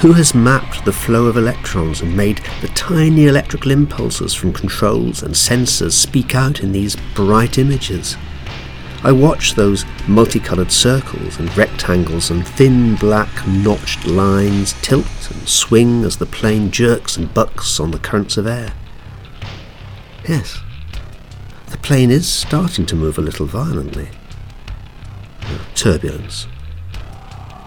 Who 0.01 0.13
has 0.13 0.35
mapped 0.35 0.85
the 0.85 0.93
flow 0.93 1.25
of 1.25 1.37
electrons 1.37 2.01
and 2.01 2.15
made 2.15 2.41
the 2.61 2.67
tiny 2.69 3.25
electrical 3.25 3.71
impulses 3.71 4.33
from 4.33 4.53
controls 4.53 5.23
and 5.23 5.33
sensors 5.33 5.93
speak 5.93 6.35
out 6.35 6.59
in 6.59 6.71
these 6.71 6.97
bright 7.15 7.57
images? 7.57 8.15
I 9.03 9.11
watch 9.11 9.53
those 9.53 9.85
multicoloured 10.07 10.71
circles 10.71 11.39
and 11.39 11.55
rectangles 11.57 12.31
and 12.31 12.45
thin 12.45 12.95
black 12.95 13.47
notched 13.47 14.05
lines 14.05 14.73
tilt 14.81 15.31
and 15.31 15.47
swing 15.47 16.03
as 16.03 16.17
the 16.17 16.25
plane 16.25 16.69
jerks 16.69 17.15
and 17.15 17.33
bucks 17.33 17.79
on 17.79 17.91
the 17.91 17.99
currents 17.99 18.35
of 18.35 18.45
air. 18.45 18.73
Yes. 20.27 20.59
The 21.69 21.77
plane 21.77 22.09
is 22.09 22.27
starting 22.27 22.87
to 22.87 22.95
move 22.95 23.17
a 23.17 23.21
little 23.21 23.45
violently. 23.45 24.09
Turbulence. 25.75 26.47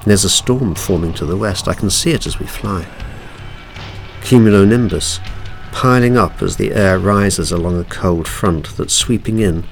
There's 0.05 0.25
a 0.25 0.31
storm 0.31 0.75
forming 0.75 1.13
to 1.15 1.27
the 1.27 1.37
west. 1.37 1.69
I 1.69 1.75
can 1.75 1.91
see 1.91 2.11
it 2.11 2.27
as 2.27 2.41
we 2.41 2.47
fly. 2.47 2.87
Cumulonimbus 4.23 5.21
piling 5.71 6.17
up 6.17 6.43
as 6.43 6.57
the 6.57 6.73
air 6.73 6.99
rises 6.99 7.53
along 7.53 7.79
a 7.79 7.85
cold 7.85 8.27
front 8.27 8.77
that's 8.77 8.95
sweeping 8.95 9.39
in. 9.39 9.65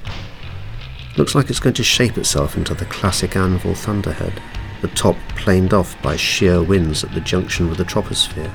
Looks 1.17 1.35
like 1.35 1.49
it's 1.49 1.59
going 1.59 1.75
to 1.75 1.83
shape 1.83 2.17
itself 2.17 2.55
into 2.55 2.73
the 2.73 2.85
classic 2.85 3.35
anvil 3.35 3.75
thunderhead, 3.75 4.41
the 4.81 4.87
top 4.89 5.17
planed 5.35 5.73
off 5.73 6.01
by 6.01 6.15
shear 6.15 6.63
winds 6.63 7.03
at 7.03 7.13
the 7.13 7.21
junction 7.21 7.67
with 7.67 7.79
the 7.79 7.83
troposphere 7.83 8.53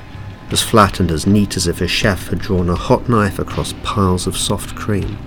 as 0.53 0.61
flat 0.61 0.99
and 0.99 1.09
as 1.09 1.25
neat 1.25 1.57
as 1.57 1.65
if 1.65 1.81
a 1.81 1.87
chef 1.87 2.27
had 2.27 2.37
drawn 2.37 2.69
a 2.69 2.75
hot 2.75 3.09
knife 3.09 3.39
across 3.39 3.73
piles 3.81 4.27
of 4.27 4.37
soft 4.37 4.75
cream. 4.75 5.17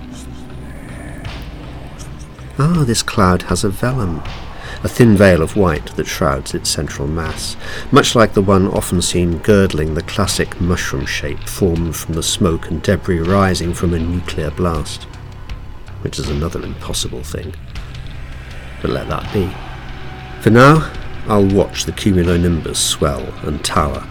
Ah, 2.57 2.85
this 2.87 3.03
cloud 3.03 3.41
has 3.43 3.65
a 3.65 3.69
velum, 3.69 4.25
a 4.85 4.87
thin 4.87 5.17
veil 5.17 5.41
of 5.41 5.57
white 5.57 5.87
that 5.97 6.07
shrouds 6.07 6.55
its 6.55 6.69
central 6.69 7.09
mass, 7.09 7.57
much 7.91 8.15
like 8.15 8.33
the 8.33 8.41
one 8.41 8.69
often 8.69 9.01
seen 9.01 9.39
girdling 9.39 9.95
the 9.95 10.01
classic 10.03 10.61
mushroom 10.61 11.05
shape 11.05 11.39
formed 11.39 11.97
from 11.97 12.13
the 12.13 12.23
smoke 12.23 12.71
and 12.71 12.81
debris 12.81 13.19
rising 13.19 13.73
from 13.73 13.93
a 13.93 13.99
nuclear 13.99 14.49
blast, 14.51 15.03
which 16.03 16.17
is 16.17 16.29
another 16.29 16.63
impossible 16.63 17.21
thing. 17.21 17.53
But 18.81 18.91
let 18.91 19.09
that 19.09 19.33
be. 19.33 19.53
For 20.41 20.51
now, 20.51 20.89
I'll 21.27 21.45
watch 21.45 21.83
the 21.83 21.91
cumulonimbus 21.91 22.77
swell 22.77 23.33
and 23.43 23.61
tower 23.65 24.07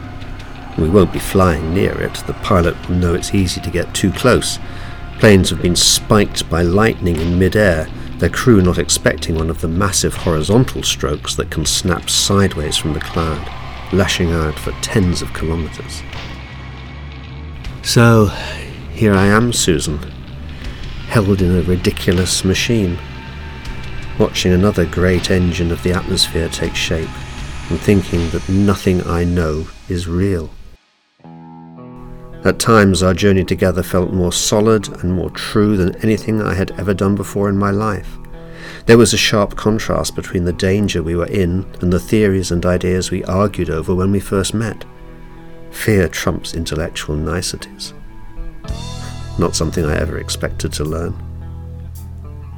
we 0.78 0.90
won't 0.90 1.12
be 1.12 1.18
flying 1.18 1.72
near 1.72 2.00
it. 2.00 2.14
The 2.26 2.34
pilot 2.34 2.88
will 2.88 2.96
know 2.96 3.14
it's 3.14 3.34
easy 3.34 3.60
to 3.60 3.70
get 3.70 3.94
too 3.94 4.12
close. 4.12 4.58
Planes 5.18 5.50
have 5.50 5.62
been 5.62 5.76
spiked 5.76 6.48
by 6.50 6.62
lightning 6.62 7.16
in 7.16 7.38
mid-air, 7.38 7.88
their 8.18 8.28
crew 8.28 8.60
not 8.60 8.78
expecting 8.78 9.34
one 9.34 9.50
of 9.50 9.60
the 9.60 9.68
massive 9.68 10.14
horizontal 10.14 10.82
strokes 10.82 11.34
that 11.36 11.50
can 11.50 11.64
snap 11.64 12.10
sideways 12.10 12.76
from 12.76 12.92
the 12.92 13.00
cloud, 13.00 13.46
lashing 13.92 14.32
out 14.32 14.58
for 14.58 14.72
tens 14.82 15.22
of 15.22 15.32
kilometres. 15.34 16.02
So, 17.82 18.26
here 18.92 19.14
I 19.14 19.26
am, 19.26 19.52
Susan, 19.52 19.98
held 21.08 21.40
in 21.40 21.56
a 21.56 21.62
ridiculous 21.62 22.44
machine, 22.44 22.98
watching 24.18 24.52
another 24.52 24.84
great 24.84 25.30
engine 25.30 25.70
of 25.70 25.82
the 25.82 25.92
atmosphere 25.92 26.48
take 26.48 26.74
shape, 26.74 27.08
and 27.70 27.80
thinking 27.80 28.30
that 28.30 28.48
nothing 28.48 29.02
I 29.06 29.24
know 29.24 29.68
is 29.88 30.08
real. 30.08 30.50
At 32.46 32.60
times, 32.60 33.02
our 33.02 33.12
journey 33.12 33.42
together 33.44 33.82
felt 33.82 34.12
more 34.12 34.30
solid 34.30 35.02
and 35.02 35.12
more 35.12 35.30
true 35.30 35.76
than 35.76 35.96
anything 35.96 36.40
I 36.40 36.54
had 36.54 36.70
ever 36.78 36.94
done 36.94 37.16
before 37.16 37.48
in 37.48 37.58
my 37.58 37.72
life. 37.72 38.18
There 38.86 38.96
was 38.96 39.12
a 39.12 39.16
sharp 39.16 39.56
contrast 39.56 40.14
between 40.14 40.44
the 40.44 40.52
danger 40.52 41.02
we 41.02 41.16
were 41.16 41.26
in 41.26 41.66
and 41.80 41.92
the 41.92 41.98
theories 41.98 42.52
and 42.52 42.64
ideas 42.64 43.10
we 43.10 43.24
argued 43.24 43.68
over 43.68 43.96
when 43.96 44.12
we 44.12 44.20
first 44.20 44.54
met. 44.54 44.84
Fear 45.72 46.06
trumps 46.10 46.54
intellectual 46.54 47.16
niceties. 47.16 47.94
Not 49.40 49.56
something 49.56 49.84
I 49.84 49.96
ever 49.96 50.18
expected 50.18 50.72
to 50.74 50.84
learn. 50.84 51.16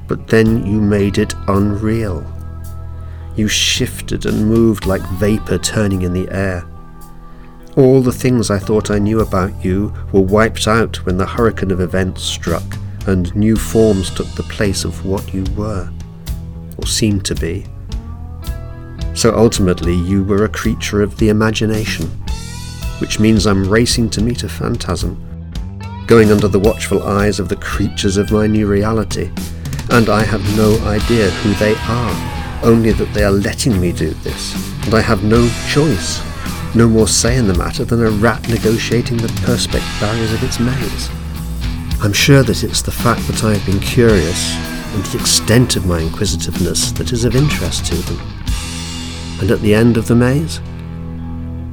But 0.07 0.27
then 0.27 0.67
you 0.67 0.83
made 0.83 1.17
it 1.17 1.33
unreal. 1.47 2.27
You 3.37 3.49
shifted 3.49 4.27
and 4.27 4.51
moved 4.51 4.85
like 4.85 5.01
vapour 5.13 5.57
turning 5.57 6.03
in 6.03 6.13
the 6.13 6.29
air. 6.31 6.69
All 7.79 8.03
the 8.03 8.11
things 8.11 8.51
I 8.51 8.59
thought 8.59 8.91
I 8.91 8.99
knew 8.99 9.21
about 9.21 9.65
you 9.65 9.95
were 10.11 10.21
wiped 10.21 10.67
out 10.67 11.07
when 11.07 11.17
the 11.17 11.25
hurricane 11.25 11.71
of 11.71 11.81
events 11.81 12.25
struck 12.25 12.65
and 13.07 13.33
new 13.37 13.55
forms 13.55 14.11
took 14.11 14.27
the 14.33 14.43
place 14.43 14.85
of 14.85 15.07
what 15.07 15.33
you 15.33 15.45
were, 15.57 15.89
or 16.77 16.87
seemed 16.89 17.25
to 17.27 17.37
be. 17.37 17.67
So 19.15 19.33
ultimately, 19.33 19.95
you 19.95 20.25
were 20.25 20.45
a 20.45 20.49
creature 20.49 21.03
of 21.03 21.19
the 21.19 21.29
imagination, 21.29 22.07
which 22.99 23.21
means 23.21 23.47
I'm 23.47 23.71
racing 23.71 24.11
to 24.11 24.25
meet 24.25 24.43
a 24.43 24.49
phantasm, 24.49 25.17
going 26.09 26.33
under 26.33 26.49
the 26.49 26.59
watchful 26.59 27.05
eyes 27.05 27.39
of 27.39 27.49
the 27.49 27.55
creatures 27.55 28.17
of 28.17 28.33
my 28.33 28.49
new 28.49 28.67
reality, 28.67 29.31
and 29.91 30.09
I 30.09 30.25
have 30.25 30.43
no 30.57 30.77
idea 30.85 31.31
who 31.31 31.55
they 31.55 31.77
are, 31.83 32.65
only 32.65 32.91
that 32.91 33.15
they 33.15 33.23
are 33.23 33.31
letting 33.31 33.81
me 33.81 33.93
do 33.93 34.11
this, 34.25 34.53
and 34.85 34.95
I 34.95 35.01
have 35.01 35.23
no 35.23 35.49
choice 35.69 36.28
no 36.75 36.89
more 36.89 37.09
say 37.09 37.37
in 37.37 37.49
the 37.49 37.55
matter 37.55 37.85
than 37.85 38.05
a 38.05 38.11
rat 38.11 38.47
negotiating 38.49 39.17
the 39.17 39.29
perspex 39.29 40.01
barriers 40.01 40.33
of 40.33 40.43
its 40.43 40.61
maze. 40.61 41.09
I'm 42.01 42.13
sure 42.13 42.43
that 42.43 42.63
it's 42.63 42.83
the 42.83 42.93
fact 42.93 43.27
that 43.27 43.43
I 43.43 43.55
have 43.55 43.67
been 43.67 43.81
curious 43.81 44.55
and 44.95 45.05
the 45.07 45.19
extent 45.19 45.77
of 45.77 45.87
my 45.87 46.01
inquisitiveness 46.01 46.93
that 46.93 47.13
is 47.13 47.25
of 47.25 47.35
interest 47.35 47.87
to 47.87 47.97
them. 47.97 48.21
And 49.41 49.51
at 49.51 49.61
the 49.61 49.75
end 49.75 49.97
of 49.97 50.07
the 50.09 50.15
maze, 50.15 50.61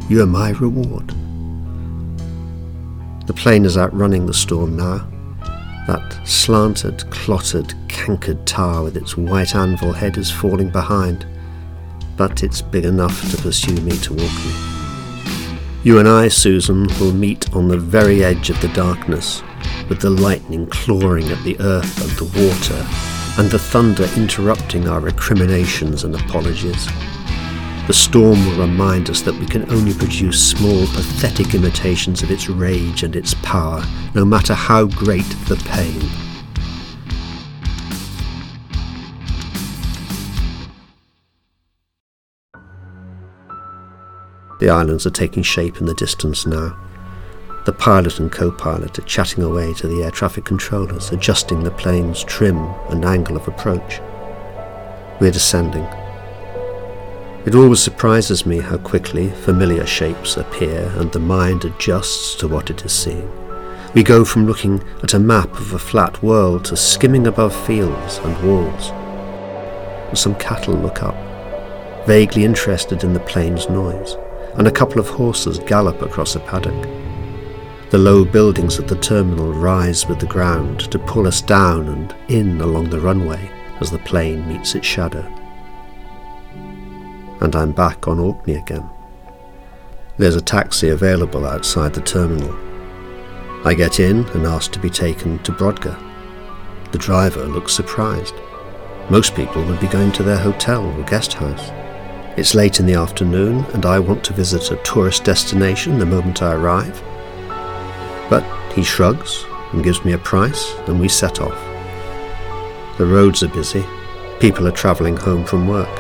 you 0.10 0.22
are 0.22 0.28
my 0.28 0.52
reward. 0.52 1.10
The 3.28 3.34
plane 3.34 3.66
is 3.66 3.78
outrunning 3.78 4.26
the 4.26 4.34
storm 4.34 4.78
now. 4.78 5.08
That 5.88 6.22
slanted, 6.26 7.10
clotted, 7.12 7.74
cankered 7.88 8.46
tower 8.46 8.84
with 8.84 8.98
its 8.98 9.18
white 9.18 9.56
anvil 9.56 9.94
head 9.94 10.18
is 10.18 10.32
falling 10.32 10.70
behind, 10.70 11.26
but 12.18 12.44
it's 12.44 12.62
big 12.62 12.86
enough 12.86 13.30
to 13.32 13.38
pursue 13.38 13.76
me 13.82 13.98
to 13.98 14.14
walk 14.14 14.34
me. 14.46 14.75
You 15.86 16.00
and 16.00 16.08
I, 16.08 16.30
Susan, 16.30 16.88
will 17.00 17.14
meet 17.14 17.56
on 17.56 17.68
the 17.68 17.78
very 17.78 18.24
edge 18.24 18.50
of 18.50 18.60
the 18.60 18.70
darkness, 18.70 19.44
with 19.88 20.02
the 20.02 20.10
lightning 20.10 20.66
clawing 20.66 21.30
at 21.30 21.44
the 21.44 21.56
earth 21.60 22.02
and 22.02 22.10
the 22.18 22.44
water, 22.44 23.40
and 23.40 23.52
the 23.52 23.60
thunder 23.60 24.10
interrupting 24.18 24.88
our 24.88 25.00
recriminations 25.00 26.04
and 26.04 26.16
apologies. 26.16 26.88
The 27.86 27.94
storm 27.94 28.44
will 28.48 28.66
remind 28.66 29.12
us 29.12 29.22
that 29.22 29.36
we 29.36 29.46
can 29.46 29.72
only 29.72 29.94
produce 29.94 30.50
small, 30.50 30.88
pathetic 30.88 31.54
imitations 31.54 32.24
of 32.24 32.32
its 32.32 32.50
rage 32.50 33.04
and 33.04 33.16
its 33.16 33.36
power, 33.44 33.84
no 34.16 34.26
matter 34.26 34.56
how 34.56 34.88
great 34.88 35.30
the 35.48 35.64
pain. 35.68 36.02
The 44.66 44.72
islands 44.72 45.06
are 45.06 45.12
taking 45.12 45.44
shape 45.44 45.80
in 45.80 45.86
the 45.86 45.94
distance 45.94 46.48
now. 46.48 46.76
The 47.68 47.72
pilot 47.72 48.20
and 48.20 48.32
co 48.32 48.52
pilot 48.52 48.98
are 48.98 49.04
chatting 49.04 49.44
away 49.44 49.76
to 49.76 49.88
the 49.88 50.02
air 50.02 50.10
traffic 50.10 50.44
controllers, 50.44 51.12
adjusting 51.12 51.64
the 51.64 51.70
plane's 51.70 52.24
trim 52.24 52.58
and 52.90 53.06
angle 53.06 53.38
of 53.38 53.48
approach. 53.48 54.00
We're 55.20 55.30
descending. 55.30 55.84
It 57.46 57.54
always 57.54 57.80
surprises 57.80 58.48
me 58.48 58.58
how 58.58 58.78
quickly 58.78 59.30
familiar 59.30 59.86
shapes 59.86 60.36
appear 60.36 60.92
and 60.96 61.12
the 61.12 61.20
mind 61.20 61.64
adjusts 61.64 62.34
to 62.38 62.48
what 62.48 62.72
it 62.72 62.84
is 62.84 62.92
seeing. 62.92 63.32
We 63.94 64.02
go 64.02 64.26
from 64.26 64.48
looking 64.48 64.84
at 65.04 65.14
a 65.14 65.20
map 65.20 65.52
of 65.60 65.74
a 65.74 65.78
flat 65.78 66.24
world 66.24 66.66
to 66.66 66.76
skimming 66.76 67.28
above 67.28 67.56
fields 67.68 68.18
and 68.18 68.36
walls. 68.44 68.88
Some 70.20 70.34
cattle 70.40 70.74
look 70.74 71.04
up, 71.04 72.08
vaguely 72.08 72.46
interested 72.46 73.04
in 73.04 73.14
the 73.14 73.20
plane's 73.20 73.70
noise 73.70 74.18
and 74.58 74.68
a 74.68 74.72
couple 74.72 75.00
of 75.00 75.10
horses 75.10 75.60
gallop 75.60 76.02
across 76.02 76.36
a 76.36 76.40
paddock. 76.40 76.90
The 77.92 77.98
low 77.98 78.26
buildings 78.26 78.80
at 78.80 78.88
the 78.88 78.98
terminal 78.98 79.54
rise 79.54 80.08
with 80.08 80.20
the 80.20 80.26
ground 80.26 80.92
to 80.92 81.00
pull 81.00 81.28
us 81.28 81.42
down 81.42 81.88
and 81.88 82.16
in 82.30 82.60
along 82.62 82.90
the 82.90 83.00
runway 83.00 83.52
as 83.80 83.92
the 83.92 84.00
plane 84.00 84.48
meets 84.48 84.76
its 84.76 84.88
shadow. 84.88 85.24
And 87.42 87.56
I'm 87.56 87.72
back 87.72 88.08
on 88.08 88.20
Orkney 88.20 88.56
again. 88.56 88.90
There's 90.18 90.36
a 90.36 90.42
taxi 90.42 90.90
available 90.90 91.46
outside 91.46 91.94
the 91.94 92.02
terminal. 92.02 92.56
I 93.68 93.74
get 93.74 94.00
in 94.00 94.26
and 94.30 94.46
ask 94.46 94.72
to 94.72 94.80
be 94.80 94.90
taken 94.90 95.40
to 95.40 95.52
Brodgar. 95.52 96.00
The 96.92 96.98
driver 96.98 97.46
looks 97.46 97.74
surprised. 97.74 98.36
Most 99.10 99.36
people 99.36 99.64
would 99.66 99.80
be 99.80 99.88
going 99.88 100.12
to 100.14 100.24
their 100.24 100.38
hotel 100.38 100.86
or 100.86 101.04
guest 101.04 101.34
house. 101.34 101.70
It's 102.38 102.54
late 102.54 102.82
in 102.82 102.86
the 102.86 102.96
afternoon, 102.96 103.64
and 103.74 103.86
I 103.86 103.98
want 103.98 104.22
to 104.26 104.34
visit 104.34 104.70
a 104.70 104.76
tourist 104.84 105.24
destination 105.24 106.00
the 106.00 106.06
moment 106.06 106.42
I 106.42 106.54
arrive. 106.54 107.02
But 108.30 108.44
he 108.74 108.84
shrugs 108.84 109.46
and 109.72 109.82
gives 109.82 110.04
me 110.04 110.12
a 110.12 110.18
price, 110.18 110.74
and 110.86 111.00
we 111.00 111.08
set 111.08 111.40
off. 111.40 111.58
The 112.98 113.06
roads 113.06 113.42
are 113.42 113.48
busy. 113.48 113.86
People 114.42 114.68
are 114.68 114.72
travelling 114.72 115.16
home 115.16 115.46
from 115.46 115.70
work. 115.70 115.96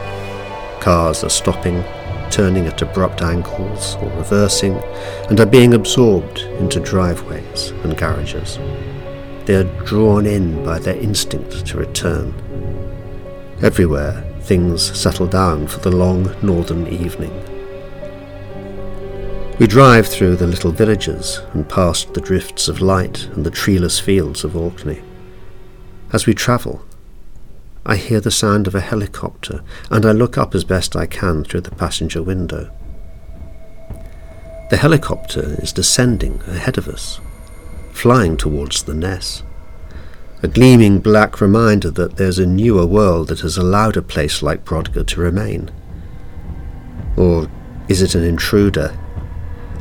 Cars 0.81 1.23
are 1.23 1.29
stopping, 1.29 1.85
turning 2.31 2.65
at 2.67 2.81
abrupt 2.81 3.21
angles 3.21 3.95
or 3.95 4.09
reversing, 4.17 4.75
and 5.29 5.39
are 5.39 5.45
being 5.45 5.73
absorbed 5.73 6.41
into 6.59 6.81
driveways 6.81 7.69
and 7.85 7.97
garages. 7.97 8.57
They 9.45 9.55
are 9.55 9.85
drawn 9.85 10.25
in 10.25 10.65
by 10.65 10.79
their 10.79 10.97
instinct 10.97 11.65
to 11.67 11.77
return. 11.77 12.33
Everywhere 13.61 14.24
things 14.45 14.97
settle 14.97 15.27
down 15.27 15.67
for 15.67 15.79
the 15.79 15.91
long 15.91 16.35
northern 16.41 16.87
evening. 16.87 17.33
We 19.57 19.67
drive 19.67 20.07
through 20.07 20.35
the 20.35 20.47
little 20.47 20.71
villages 20.71 21.41
and 21.53 21.67
past 21.67 22.13
the 22.13 22.21
drifts 22.21 22.67
of 22.67 22.81
light 22.81 23.25
and 23.27 23.45
the 23.45 23.51
treeless 23.51 23.99
fields 23.99 24.43
of 24.43 24.55
Orkney. 24.55 25.01
As 26.11 26.25
we 26.25 26.33
travel, 26.33 26.85
I 27.85 27.95
hear 27.95 28.19
the 28.19 28.31
sound 28.31 28.67
of 28.67 28.75
a 28.75 28.81
helicopter 28.81 29.63
and 29.89 30.05
I 30.05 30.11
look 30.11 30.37
up 30.37 30.53
as 30.53 30.63
best 30.63 30.95
I 30.95 31.05
can 31.05 31.43
through 31.43 31.61
the 31.61 31.75
passenger 31.75 32.21
window. 32.21 32.71
The 34.69 34.77
helicopter 34.77 35.55
is 35.61 35.71
descending 35.71 36.41
ahead 36.47 36.77
of 36.77 36.87
us, 36.87 37.19
flying 37.93 38.37
towards 38.37 38.83
the 38.83 38.93
Ness 38.93 39.41
a 40.45 40.47
gleaming 40.47 40.99
black 40.99 41.41
reminder 41.41 41.89
that 41.89 42.17
there's 42.17 42.37
a 42.37 42.45
newer 42.45 42.85
world 42.85 43.29
that 43.29 43.39
has 43.39 43.57
allowed 43.57 43.97
a 43.97 44.01
place 44.01 44.43
like 44.43 44.63
Brodgar 44.63 45.03
to 45.03 45.19
remain. 45.19 45.71
Or 47.17 47.49
is 47.87 48.03
it 48.03 48.13
an 48.13 48.23
intruder, 48.23 48.95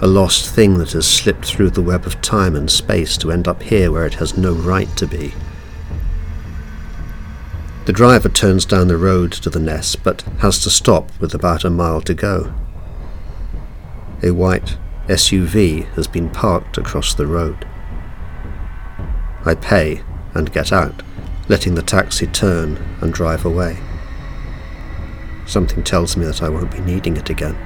a 0.00 0.06
lost 0.06 0.48
thing 0.48 0.78
that 0.78 0.92
has 0.92 1.06
slipped 1.06 1.44
through 1.44 1.68
the 1.68 1.82
web 1.82 2.06
of 2.06 2.22
time 2.22 2.56
and 2.56 2.70
space 2.70 3.18
to 3.18 3.30
end 3.30 3.46
up 3.46 3.62
here 3.62 3.92
where 3.92 4.06
it 4.06 4.14
has 4.14 4.38
no 4.38 4.54
right 4.54 4.88
to 4.96 5.06
be? 5.06 5.34
The 7.84 7.92
driver 7.92 8.30
turns 8.30 8.64
down 8.64 8.88
the 8.88 8.96
road 8.96 9.32
to 9.32 9.50
the 9.50 9.60
Ness, 9.60 9.96
but 9.96 10.22
has 10.38 10.62
to 10.62 10.70
stop 10.70 11.10
with 11.20 11.34
about 11.34 11.64
a 11.64 11.68
mile 11.70 12.00
to 12.00 12.14
go. 12.14 12.54
A 14.22 14.30
white 14.30 14.78
SUV 15.08 15.92
has 15.92 16.08
been 16.08 16.30
parked 16.30 16.78
across 16.78 17.12
the 17.12 17.26
road. 17.26 17.68
I 19.44 19.54
pay 19.54 20.02
and 20.34 20.52
get 20.52 20.72
out, 20.72 21.02
letting 21.48 21.74
the 21.74 21.82
taxi 21.82 22.26
turn 22.26 22.76
and 23.00 23.12
drive 23.12 23.44
away. 23.44 23.78
Something 25.46 25.82
tells 25.82 26.16
me 26.16 26.24
that 26.26 26.42
I 26.42 26.48
won't 26.48 26.72
be 26.72 26.80
needing 26.80 27.16
it 27.16 27.30
again. 27.30 27.56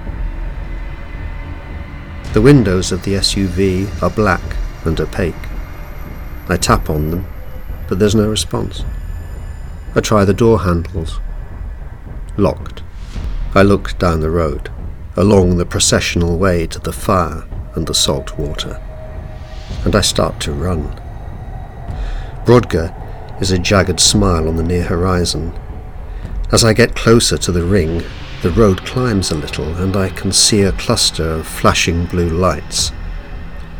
The 2.32 2.42
windows 2.42 2.92
of 2.92 3.04
the 3.04 3.14
SUV 3.14 4.02
are 4.02 4.10
black 4.10 4.42
and 4.84 5.00
opaque. 5.00 5.34
I 6.48 6.56
tap 6.56 6.90
on 6.90 7.10
them, 7.10 7.26
but 7.88 7.98
there's 7.98 8.14
no 8.14 8.28
response. 8.28 8.84
I 9.94 10.00
try 10.00 10.24
the 10.24 10.34
door 10.34 10.60
handles. 10.60 11.20
Locked. 12.36 12.82
I 13.54 13.62
look 13.62 13.98
down 13.98 14.20
the 14.20 14.30
road, 14.30 14.70
along 15.16 15.56
the 15.56 15.64
processional 15.64 16.36
way 16.36 16.66
to 16.66 16.78
the 16.78 16.92
fire 16.92 17.44
and 17.74 17.86
the 17.86 17.94
salt 17.94 18.38
water, 18.38 18.80
and 19.84 19.96
I 19.96 20.02
start 20.02 20.38
to 20.40 20.52
run. 20.52 21.00
Brodgar 22.48 22.94
is 23.42 23.50
a 23.50 23.58
jagged 23.58 24.00
smile 24.00 24.48
on 24.48 24.56
the 24.56 24.62
near 24.62 24.84
horizon. 24.84 25.52
As 26.50 26.64
I 26.64 26.72
get 26.72 26.96
closer 26.96 27.36
to 27.36 27.52
the 27.52 27.62
ring, 27.62 28.02
the 28.40 28.50
road 28.50 28.86
climbs 28.86 29.30
a 29.30 29.34
little, 29.34 29.76
and 29.76 29.94
I 29.94 30.08
can 30.08 30.32
see 30.32 30.62
a 30.62 30.72
cluster 30.72 31.28
of 31.28 31.46
flashing 31.46 32.06
blue 32.06 32.30
lights. 32.30 32.90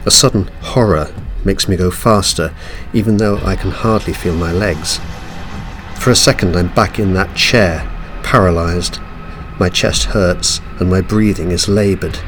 A 0.04 0.10
sudden 0.10 0.48
horror 0.60 1.10
makes 1.46 1.66
me 1.66 1.78
go 1.78 1.90
faster, 1.90 2.54
even 2.92 3.16
though 3.16 3.38
I 3.38 3.56
can 3.56 3.70
hardly 3.70 4.12
feel 4.12 4.34
my 4.34 4.52
legs. 4.52 5.00
For 5.98 6.10
a 6.10 6.14
second, 6.14 6.54
I'm 6.54 6.68
back 6.74 6.98
in 6.98 7.14
that 7.14 7.34
chair, 7.34 7.90
paralysed. 8.22 9.00
My 9.58 9.70
chest 9.70 10.04
hurts, 10.04 10.60
and 10.78 10.90
my 10.90 11.00
breathing 11.00 11.52
is 11.52 11.70
laboured. 11.70 12.18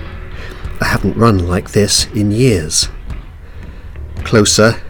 I 0.80 0.86
haven't 0.86 1.18
run 1.18 1.46
like 1.46 1.72
this 1.72 2.06
in 2.14 2.30
years. 2.30 2.88
Closer, 4.24 4.80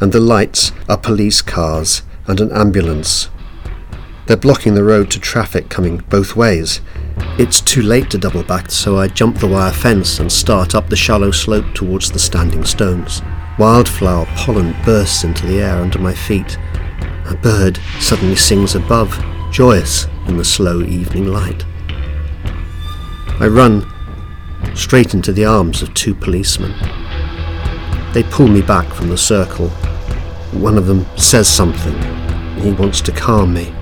and 0.00 0.12
the 0.12 0.20
lights 0.20 0.72
are 0.88 0.98
police 0.98 1.42
cars 1.42 2.02
and 2.26 2.40
an 2.40 2.52
ambulance. 2.52 3.30
They're 4.26 4.36
blocking 4.36 4.74
the 4.74 4.84
road 4.84 5.10
to 5.12 5.20
traffic 5.20 5.70
coming 5.70 5.98
both 6.10 6.36
ways. 6.36 6.80
It's 7.38 7.60
too 7.60 7.82
late 7.82 8.10
to 8.10 8.18
double 8.18 8.42
back, 8.42 8.70
so 8.70 8.98
I 8.98 9.08
jump 9.08 9.38
the 9.38 9.46
wire 9.46 9.72
fence 9.72 10.20
and 10.20 10.30
start 10.30 10.74
up 10.74 10.88
the 10.88 10.96
shallow 10.96 11.30
slope 11.30 11.74
towards 11.74 12.10
the 12.10 12.18
standing 12.18 12.64
stones. 12.64 13.22
Wildflower 13.58 14.26
pollen 14.36 14.76
bursts 14.84 15.24
into 15.24 15.46
the 15.46 15.60
air 15.60 15.76
under 15.76 15.98
my 15.98 16.14
feet. 16.14 16.58
A 17.26 17.36
bird 17.42 17.80
suddenly 18.00 18.36
sings 18.36 18.74
above, 18.74 19.18
joyous 19.50 20.06
in 20.26 20.36
the 20.36 20.44
slow 20.44 20.82
evening 20.82 21.26
light. 21.26 21.64
I 23.40 23.46
run 23.46 23.86
straight 24.74 25.14
into 25.14 25.32
the 25.32 25.44
arms 25.44 25.80
of 25.80 25.94
two 25.94 26.14
policemen. 26.14 26.74
They 28.18 28.24
pull 28.24 28.48
me 28.48 28.62
back 28.62 28.92
from 28.92 29.10
the 29.10 29.16
circle. 29.16 29.68
One 30.50 30.76
of 30.76 30.88
them 30.88 31.06
says 31.16 31.46
something. 31.46 31.94
He 32.60 32.72
wants 32.72 33.00
to 33.02 33.12
calm 33.12 33.54
me. 33.54 33.72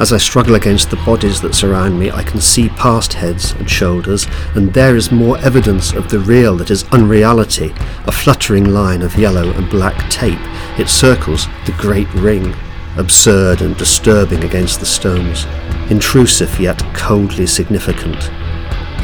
As 0.00 0.12
I 0.12 0.16
struggle 0.16 0.56
against 0.56 0.90
the 0.90 1.00
bodies 1.06 1.40
that 1.42 1.54
surround 1.54 2.00
me, 2.00 2.10
I 2.10 2.24
can 2.24 2.40
see 2.40 2.68
past 2.70 3.12
heads 3.12 3.52
and 3.52 3.70
shoulders, 3.70 4.26
and 4.56 4.74
there 4.74 4.96
is 4.96 5.12
more 5.12 5.38
evidence 5.38 5.92
of 5.92 6.10
the 6.10 6.18
real 6.18 6.56
that 6.56 6.72
is 6.72 6.82
unreality, 6.90 7.72
a 8.08 8.10
fluttering 8.10 8.72
line 8.74 9.02
of 9.02 9.14
yellow 9.14 9.52
and 9.52 9.70
black 9.70 10.10
tape. 10.10 10.40
It 10.76 10.88
circles 10.88 11.46
the 11.64 11.76
great 11.78 12.12
ring, 12.12 12.56
absurd 12.96 13.60
and 13.60 13.76
disturbing 13.76 14.42
against 14.42 14.80
the 14.80 14.86
stones, 14.86 15.46
intrusive 15.92 16.58
yet 16.58 16.82
coldly 16.92 17.46
significant. 17.46 18.32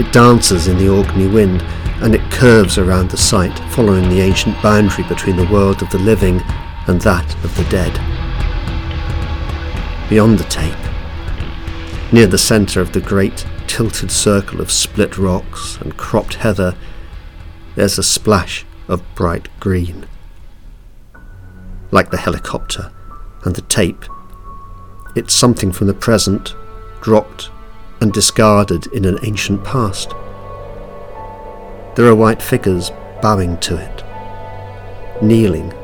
It 0.01 0.13
dances 0.13 0.67
in 0.67 0.77
the 0.77 0.89
Orkney 0.89 1.29
wind, 1.29 1.65
and 2.03 2.15
it 2.15 2.31
curves 2.33 2.79
around 2.79 3.11
the 3.11 3.17
site, 3.17 3.57
following 3.73 4.09
the 4.09 4.21
ancient 4.21 4.61
boundary 4.61 5.05
between 5.05 5.37
the 5.37 5.47
world 5.47 5.83
of 5.83 5.91
the 5.91 5.99
living 5.99 6.43
and 6.89 7.01
that 7.03 7.35
of 7.45 7.57
the 7.57 7.65
dead. 7.65 7.93
Beyond 10.09 10.39
the 10.39 10.45
tape, 10.45 10.75
near 12.13 12.27
the 12.27 12.39
centre 12.39 12.81
of 12.81 12.93
the 12.93 13.01
great 13.01 13.47
tilted 13.69 14.11
circle 14.11 14.61
of 14.61 14.73
split 14.73 15.17
rocks 15.17 15.79
and 15.81 15.97
cropped 15.97 16.35
heather, 16.35 16.77
there's 17.77 17.99
a 17.99 18.03
splash 18.03 18.67
of 18.89 19.03
bright 19.15 19.49
green. 19.61 20.07
Like 21.93 22.11
the 22.11 22.19
helicopter 22.19 22.91
and 23.45 23.55
the 23.55 23.63
tape, 23.63 24.05
it's 25.15 25.33
something 25.33 25.71
from 25.71 25.87
the 25.87 25.95
present, 25.95 26.55
dropped 27.01 27.51
and 28.01 28.13
discarded 28.13 28.89
in 28.89 29.05
an 29.05 29.19
ancient 29.23 29.63
past. 29.63 30.13
There 31.95 32.07
are 32.07 32.15
white 32.15 32.41
figures 32.41 32.91
bowing 33.21 33.59
to 33.59 33.77
it, 33.77 35.23
kneeling, 35.23 35.75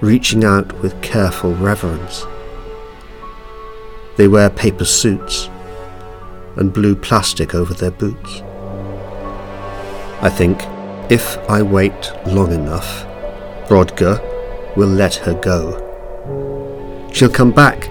reaching 0.00 0.44
out 0.44 0.72
with 0.80 1.02
careful 1.02 1.56
reverence. 1.56 2.24
They 4.16 4.28
wear 4.28 4.48
paper 4.48 4.84
suits 4.84 5.48
and 6.54 6.72
blue 6.72 6.94
plastic 6.94 7.52
over 7.52 7.74
their 7.74 7.90
boots. 7.90 8.42
I 10.20 10.30
think 10.30 10.62
if 11.10 11.36
I 11.50 11.62
wait 11.62 12.12
long 12.24 12.52
enough, 12.52 13.04
Brodgar 13.68 14.20
will 14.76 14.88
let 14.88 15.16
her 15.16 15.34
go. 15.34 17.10
She'll 17.12 17.28
come 17.28 17.50
back. 17.50 17.90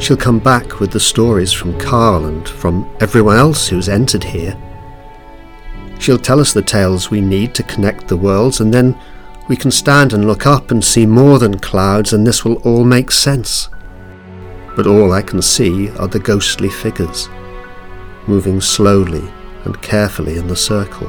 She'll 0.00 0.16
come 0.16 0.40
back 0.40 0.80
with 0.80 0.90
the 0.90 0.98
stories 0.98 1.52
from 1.52 1.78
Carl 1.78 2.26
and 2.26 2.48
from 2.48 2.90
everyone 3.00 3.36
else 3.36 3.68
who's 3.68 3.88
entered 3.88 4.24
here. 4.24 4.60
She'll 6.00 6.18
tell 6.18 6.40
us 6.40 6.52
the 6.52 6.62
tales 6.62 7.10
we 7.10 7.20
need 7.20 7.54
to 7.54 7.62
connect 7.62 8.08
the 8.08 8.16
worlds, 8.16 8.60
and 8.60 8.74
then 8.74 8.98
we 9.48 9.56
can 9.56 9.70
stand 9.70 10.12
and 10.12 10.26
look 10.26 10.46
up 10.46 10.70
and 10.70 10.82
see 10.82 11.06
more 11.06 11.38
than 11.38 11.58
clouds, 11.60 12.12
and 12.12 12.26
this 12.26 12.44
will 12.44 12.56
all 12.56 12.84
make 12.84 13.10
sense 13.10 13.68
but 14.76 14.86
all 14.86 15.12
I 15.12 15.22
can 15.22 15.42
see 15.42 15.90
are 15.98 16.08
the 16.08 16.18
ghostly 16.18 16.70
figures, 16.70 17.28
moving 18.26 18.60
slowly 18.60 19.30
and 19.64 19.82
carefully 19.82 20.38
in 20.38 20.46
the 20.46 20.56
circle, 20.56 21.06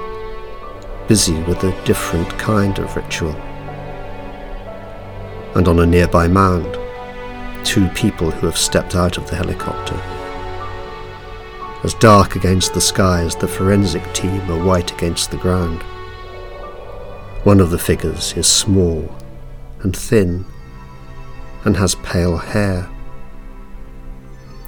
busy 1.08 1.42
with 1.44 1.64
a 1.64 1.84
different 1.86 2.30
kind 2.38 2.78
of 2.80 2.96
ritual. 2.96 3.36
And 5.56 5.68
on 5.68 5.80
a 5.80 5.86
nearby 5.86 6.28
mound, 6.28 6.78
two 7.66 7.88
people 7.90 8.32
who 8.32 8.48
have 8.48 8.58
stepped 8.58 8.96
out 8.96 9.18
of 9.18 9.30
the 9.30 9.36
helicopter. 9.36 10.21
As 11.84 11.94
dark 11.96 12.36
against 12.36 12.74
the 12.74 12.82
sky 12.82 13.22
as 13.22 13.36
the 13.36 13.48
forensic 13.48 14.13
team 14.13 14.52
are 14.52 14.63
white 14.63 14.91
against 14.91 15.32
the 15.32 15.38
ground. 15.38 15.82
One 17.44 17.60
of 17.60 17.72
the 17.72 17.80
figures 17.80 18.34
is 18.34 18.48
small 18.48 19.15
and 19.82 19.96
thin 19.96 20.46
and 21.65 21.78
has 21.78 21.96
pale 21.96 22.38
hair 22.38 22.89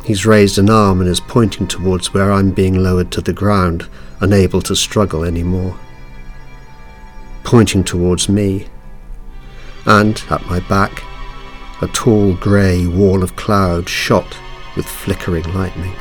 He's 0.03 0.25
raised 0.25 0.57
an 0.57 0.69
arm 0.69 0.99
and 0.99 1.09
is 1.09 1.21
pointing 1.21 1.65
towards 1.65 2.13
where 2.13 2.31
I'm 2.31 2.51
being 2.51 2.83
lowered 2.83 3.09
to 3.11 3.21
the 3.21 3.31
ground, 3.31 3.87
unable 4.19 4.61
to 4.63 4.75
struggle 4.75 5.23
any 5.23 5.43
more. 5.43 5.79
Pointing 7.45 7.85
towards 7.85 8.27
me. 8.27 8.67
And, 9.85 10.21
at 10.29 10.45
my 10.47 10.59
back, 10.61 11.03
a 11.81 11.87
tall 11.87 12.35
grey 12.35 12.85
wall 12.85 13.23
of 13.23 13.37
cloud 13.37 13.87
shot 13.87 14.37
with 14.75 14.85
flickering 14.85 15.53
lightning. 15.53 15.95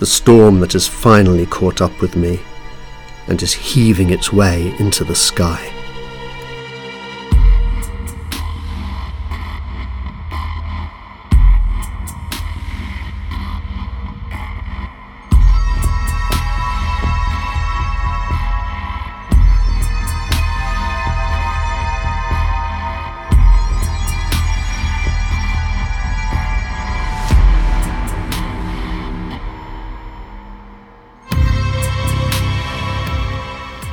The 0.00 0.06
storm 0.06 0.60
that 0.60 0.72
has 0.72 0.88
finally 0.88 1.44
caught 1.44 1.82
up 1.82 2.00
with 2.00 2.16
me 2.16 2.40
and 3.28 3.42
is 3.42 3.52
heaving 3.52 4.08
its 4.08 4.32
way 4.32 4.74
into 4.78 5.04
the 5.04 5.14
sky. 5.14 5.79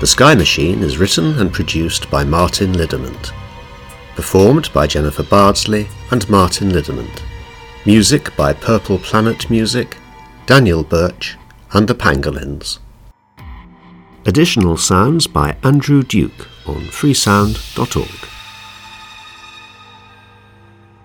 The 0.08 0.12
Sky 0.12 0.36
Machine 0.36 0.84
is 0.84 0.98
written 0.98 1.38
and 1.38 1.52
produced 1.52 2.10
by 2.10 2.24
Martin 2.24 2.72
Liddermont. 2.72 3.34
Performed 4.16 4.72
by 4.72 4.88
Jennifer 4.88 5.22
Bardsley 5.22 5.90
and 6.12 6.30
Martin 6.30 6.70
Liddermont. 6.70 7.24
Music 7.86 8.34
by 8.38 8.54
Purple 8.54 9.00
Planet 9.00 9.50
Music, 9.50 9.98
Daniel 10.46 10.86
Birch, 10.86 11.36
and 11.74 11.90
the 11.90 11.94
Pangolins. 11.94 12.80
Additional 14.26 14.78
sounds 14.78 15.28
by 15.28 15.58
Andrew 15.62 16.04
Duke 16.04 16.48
on 16.66 16.84
freesound.org. 16.84 18.30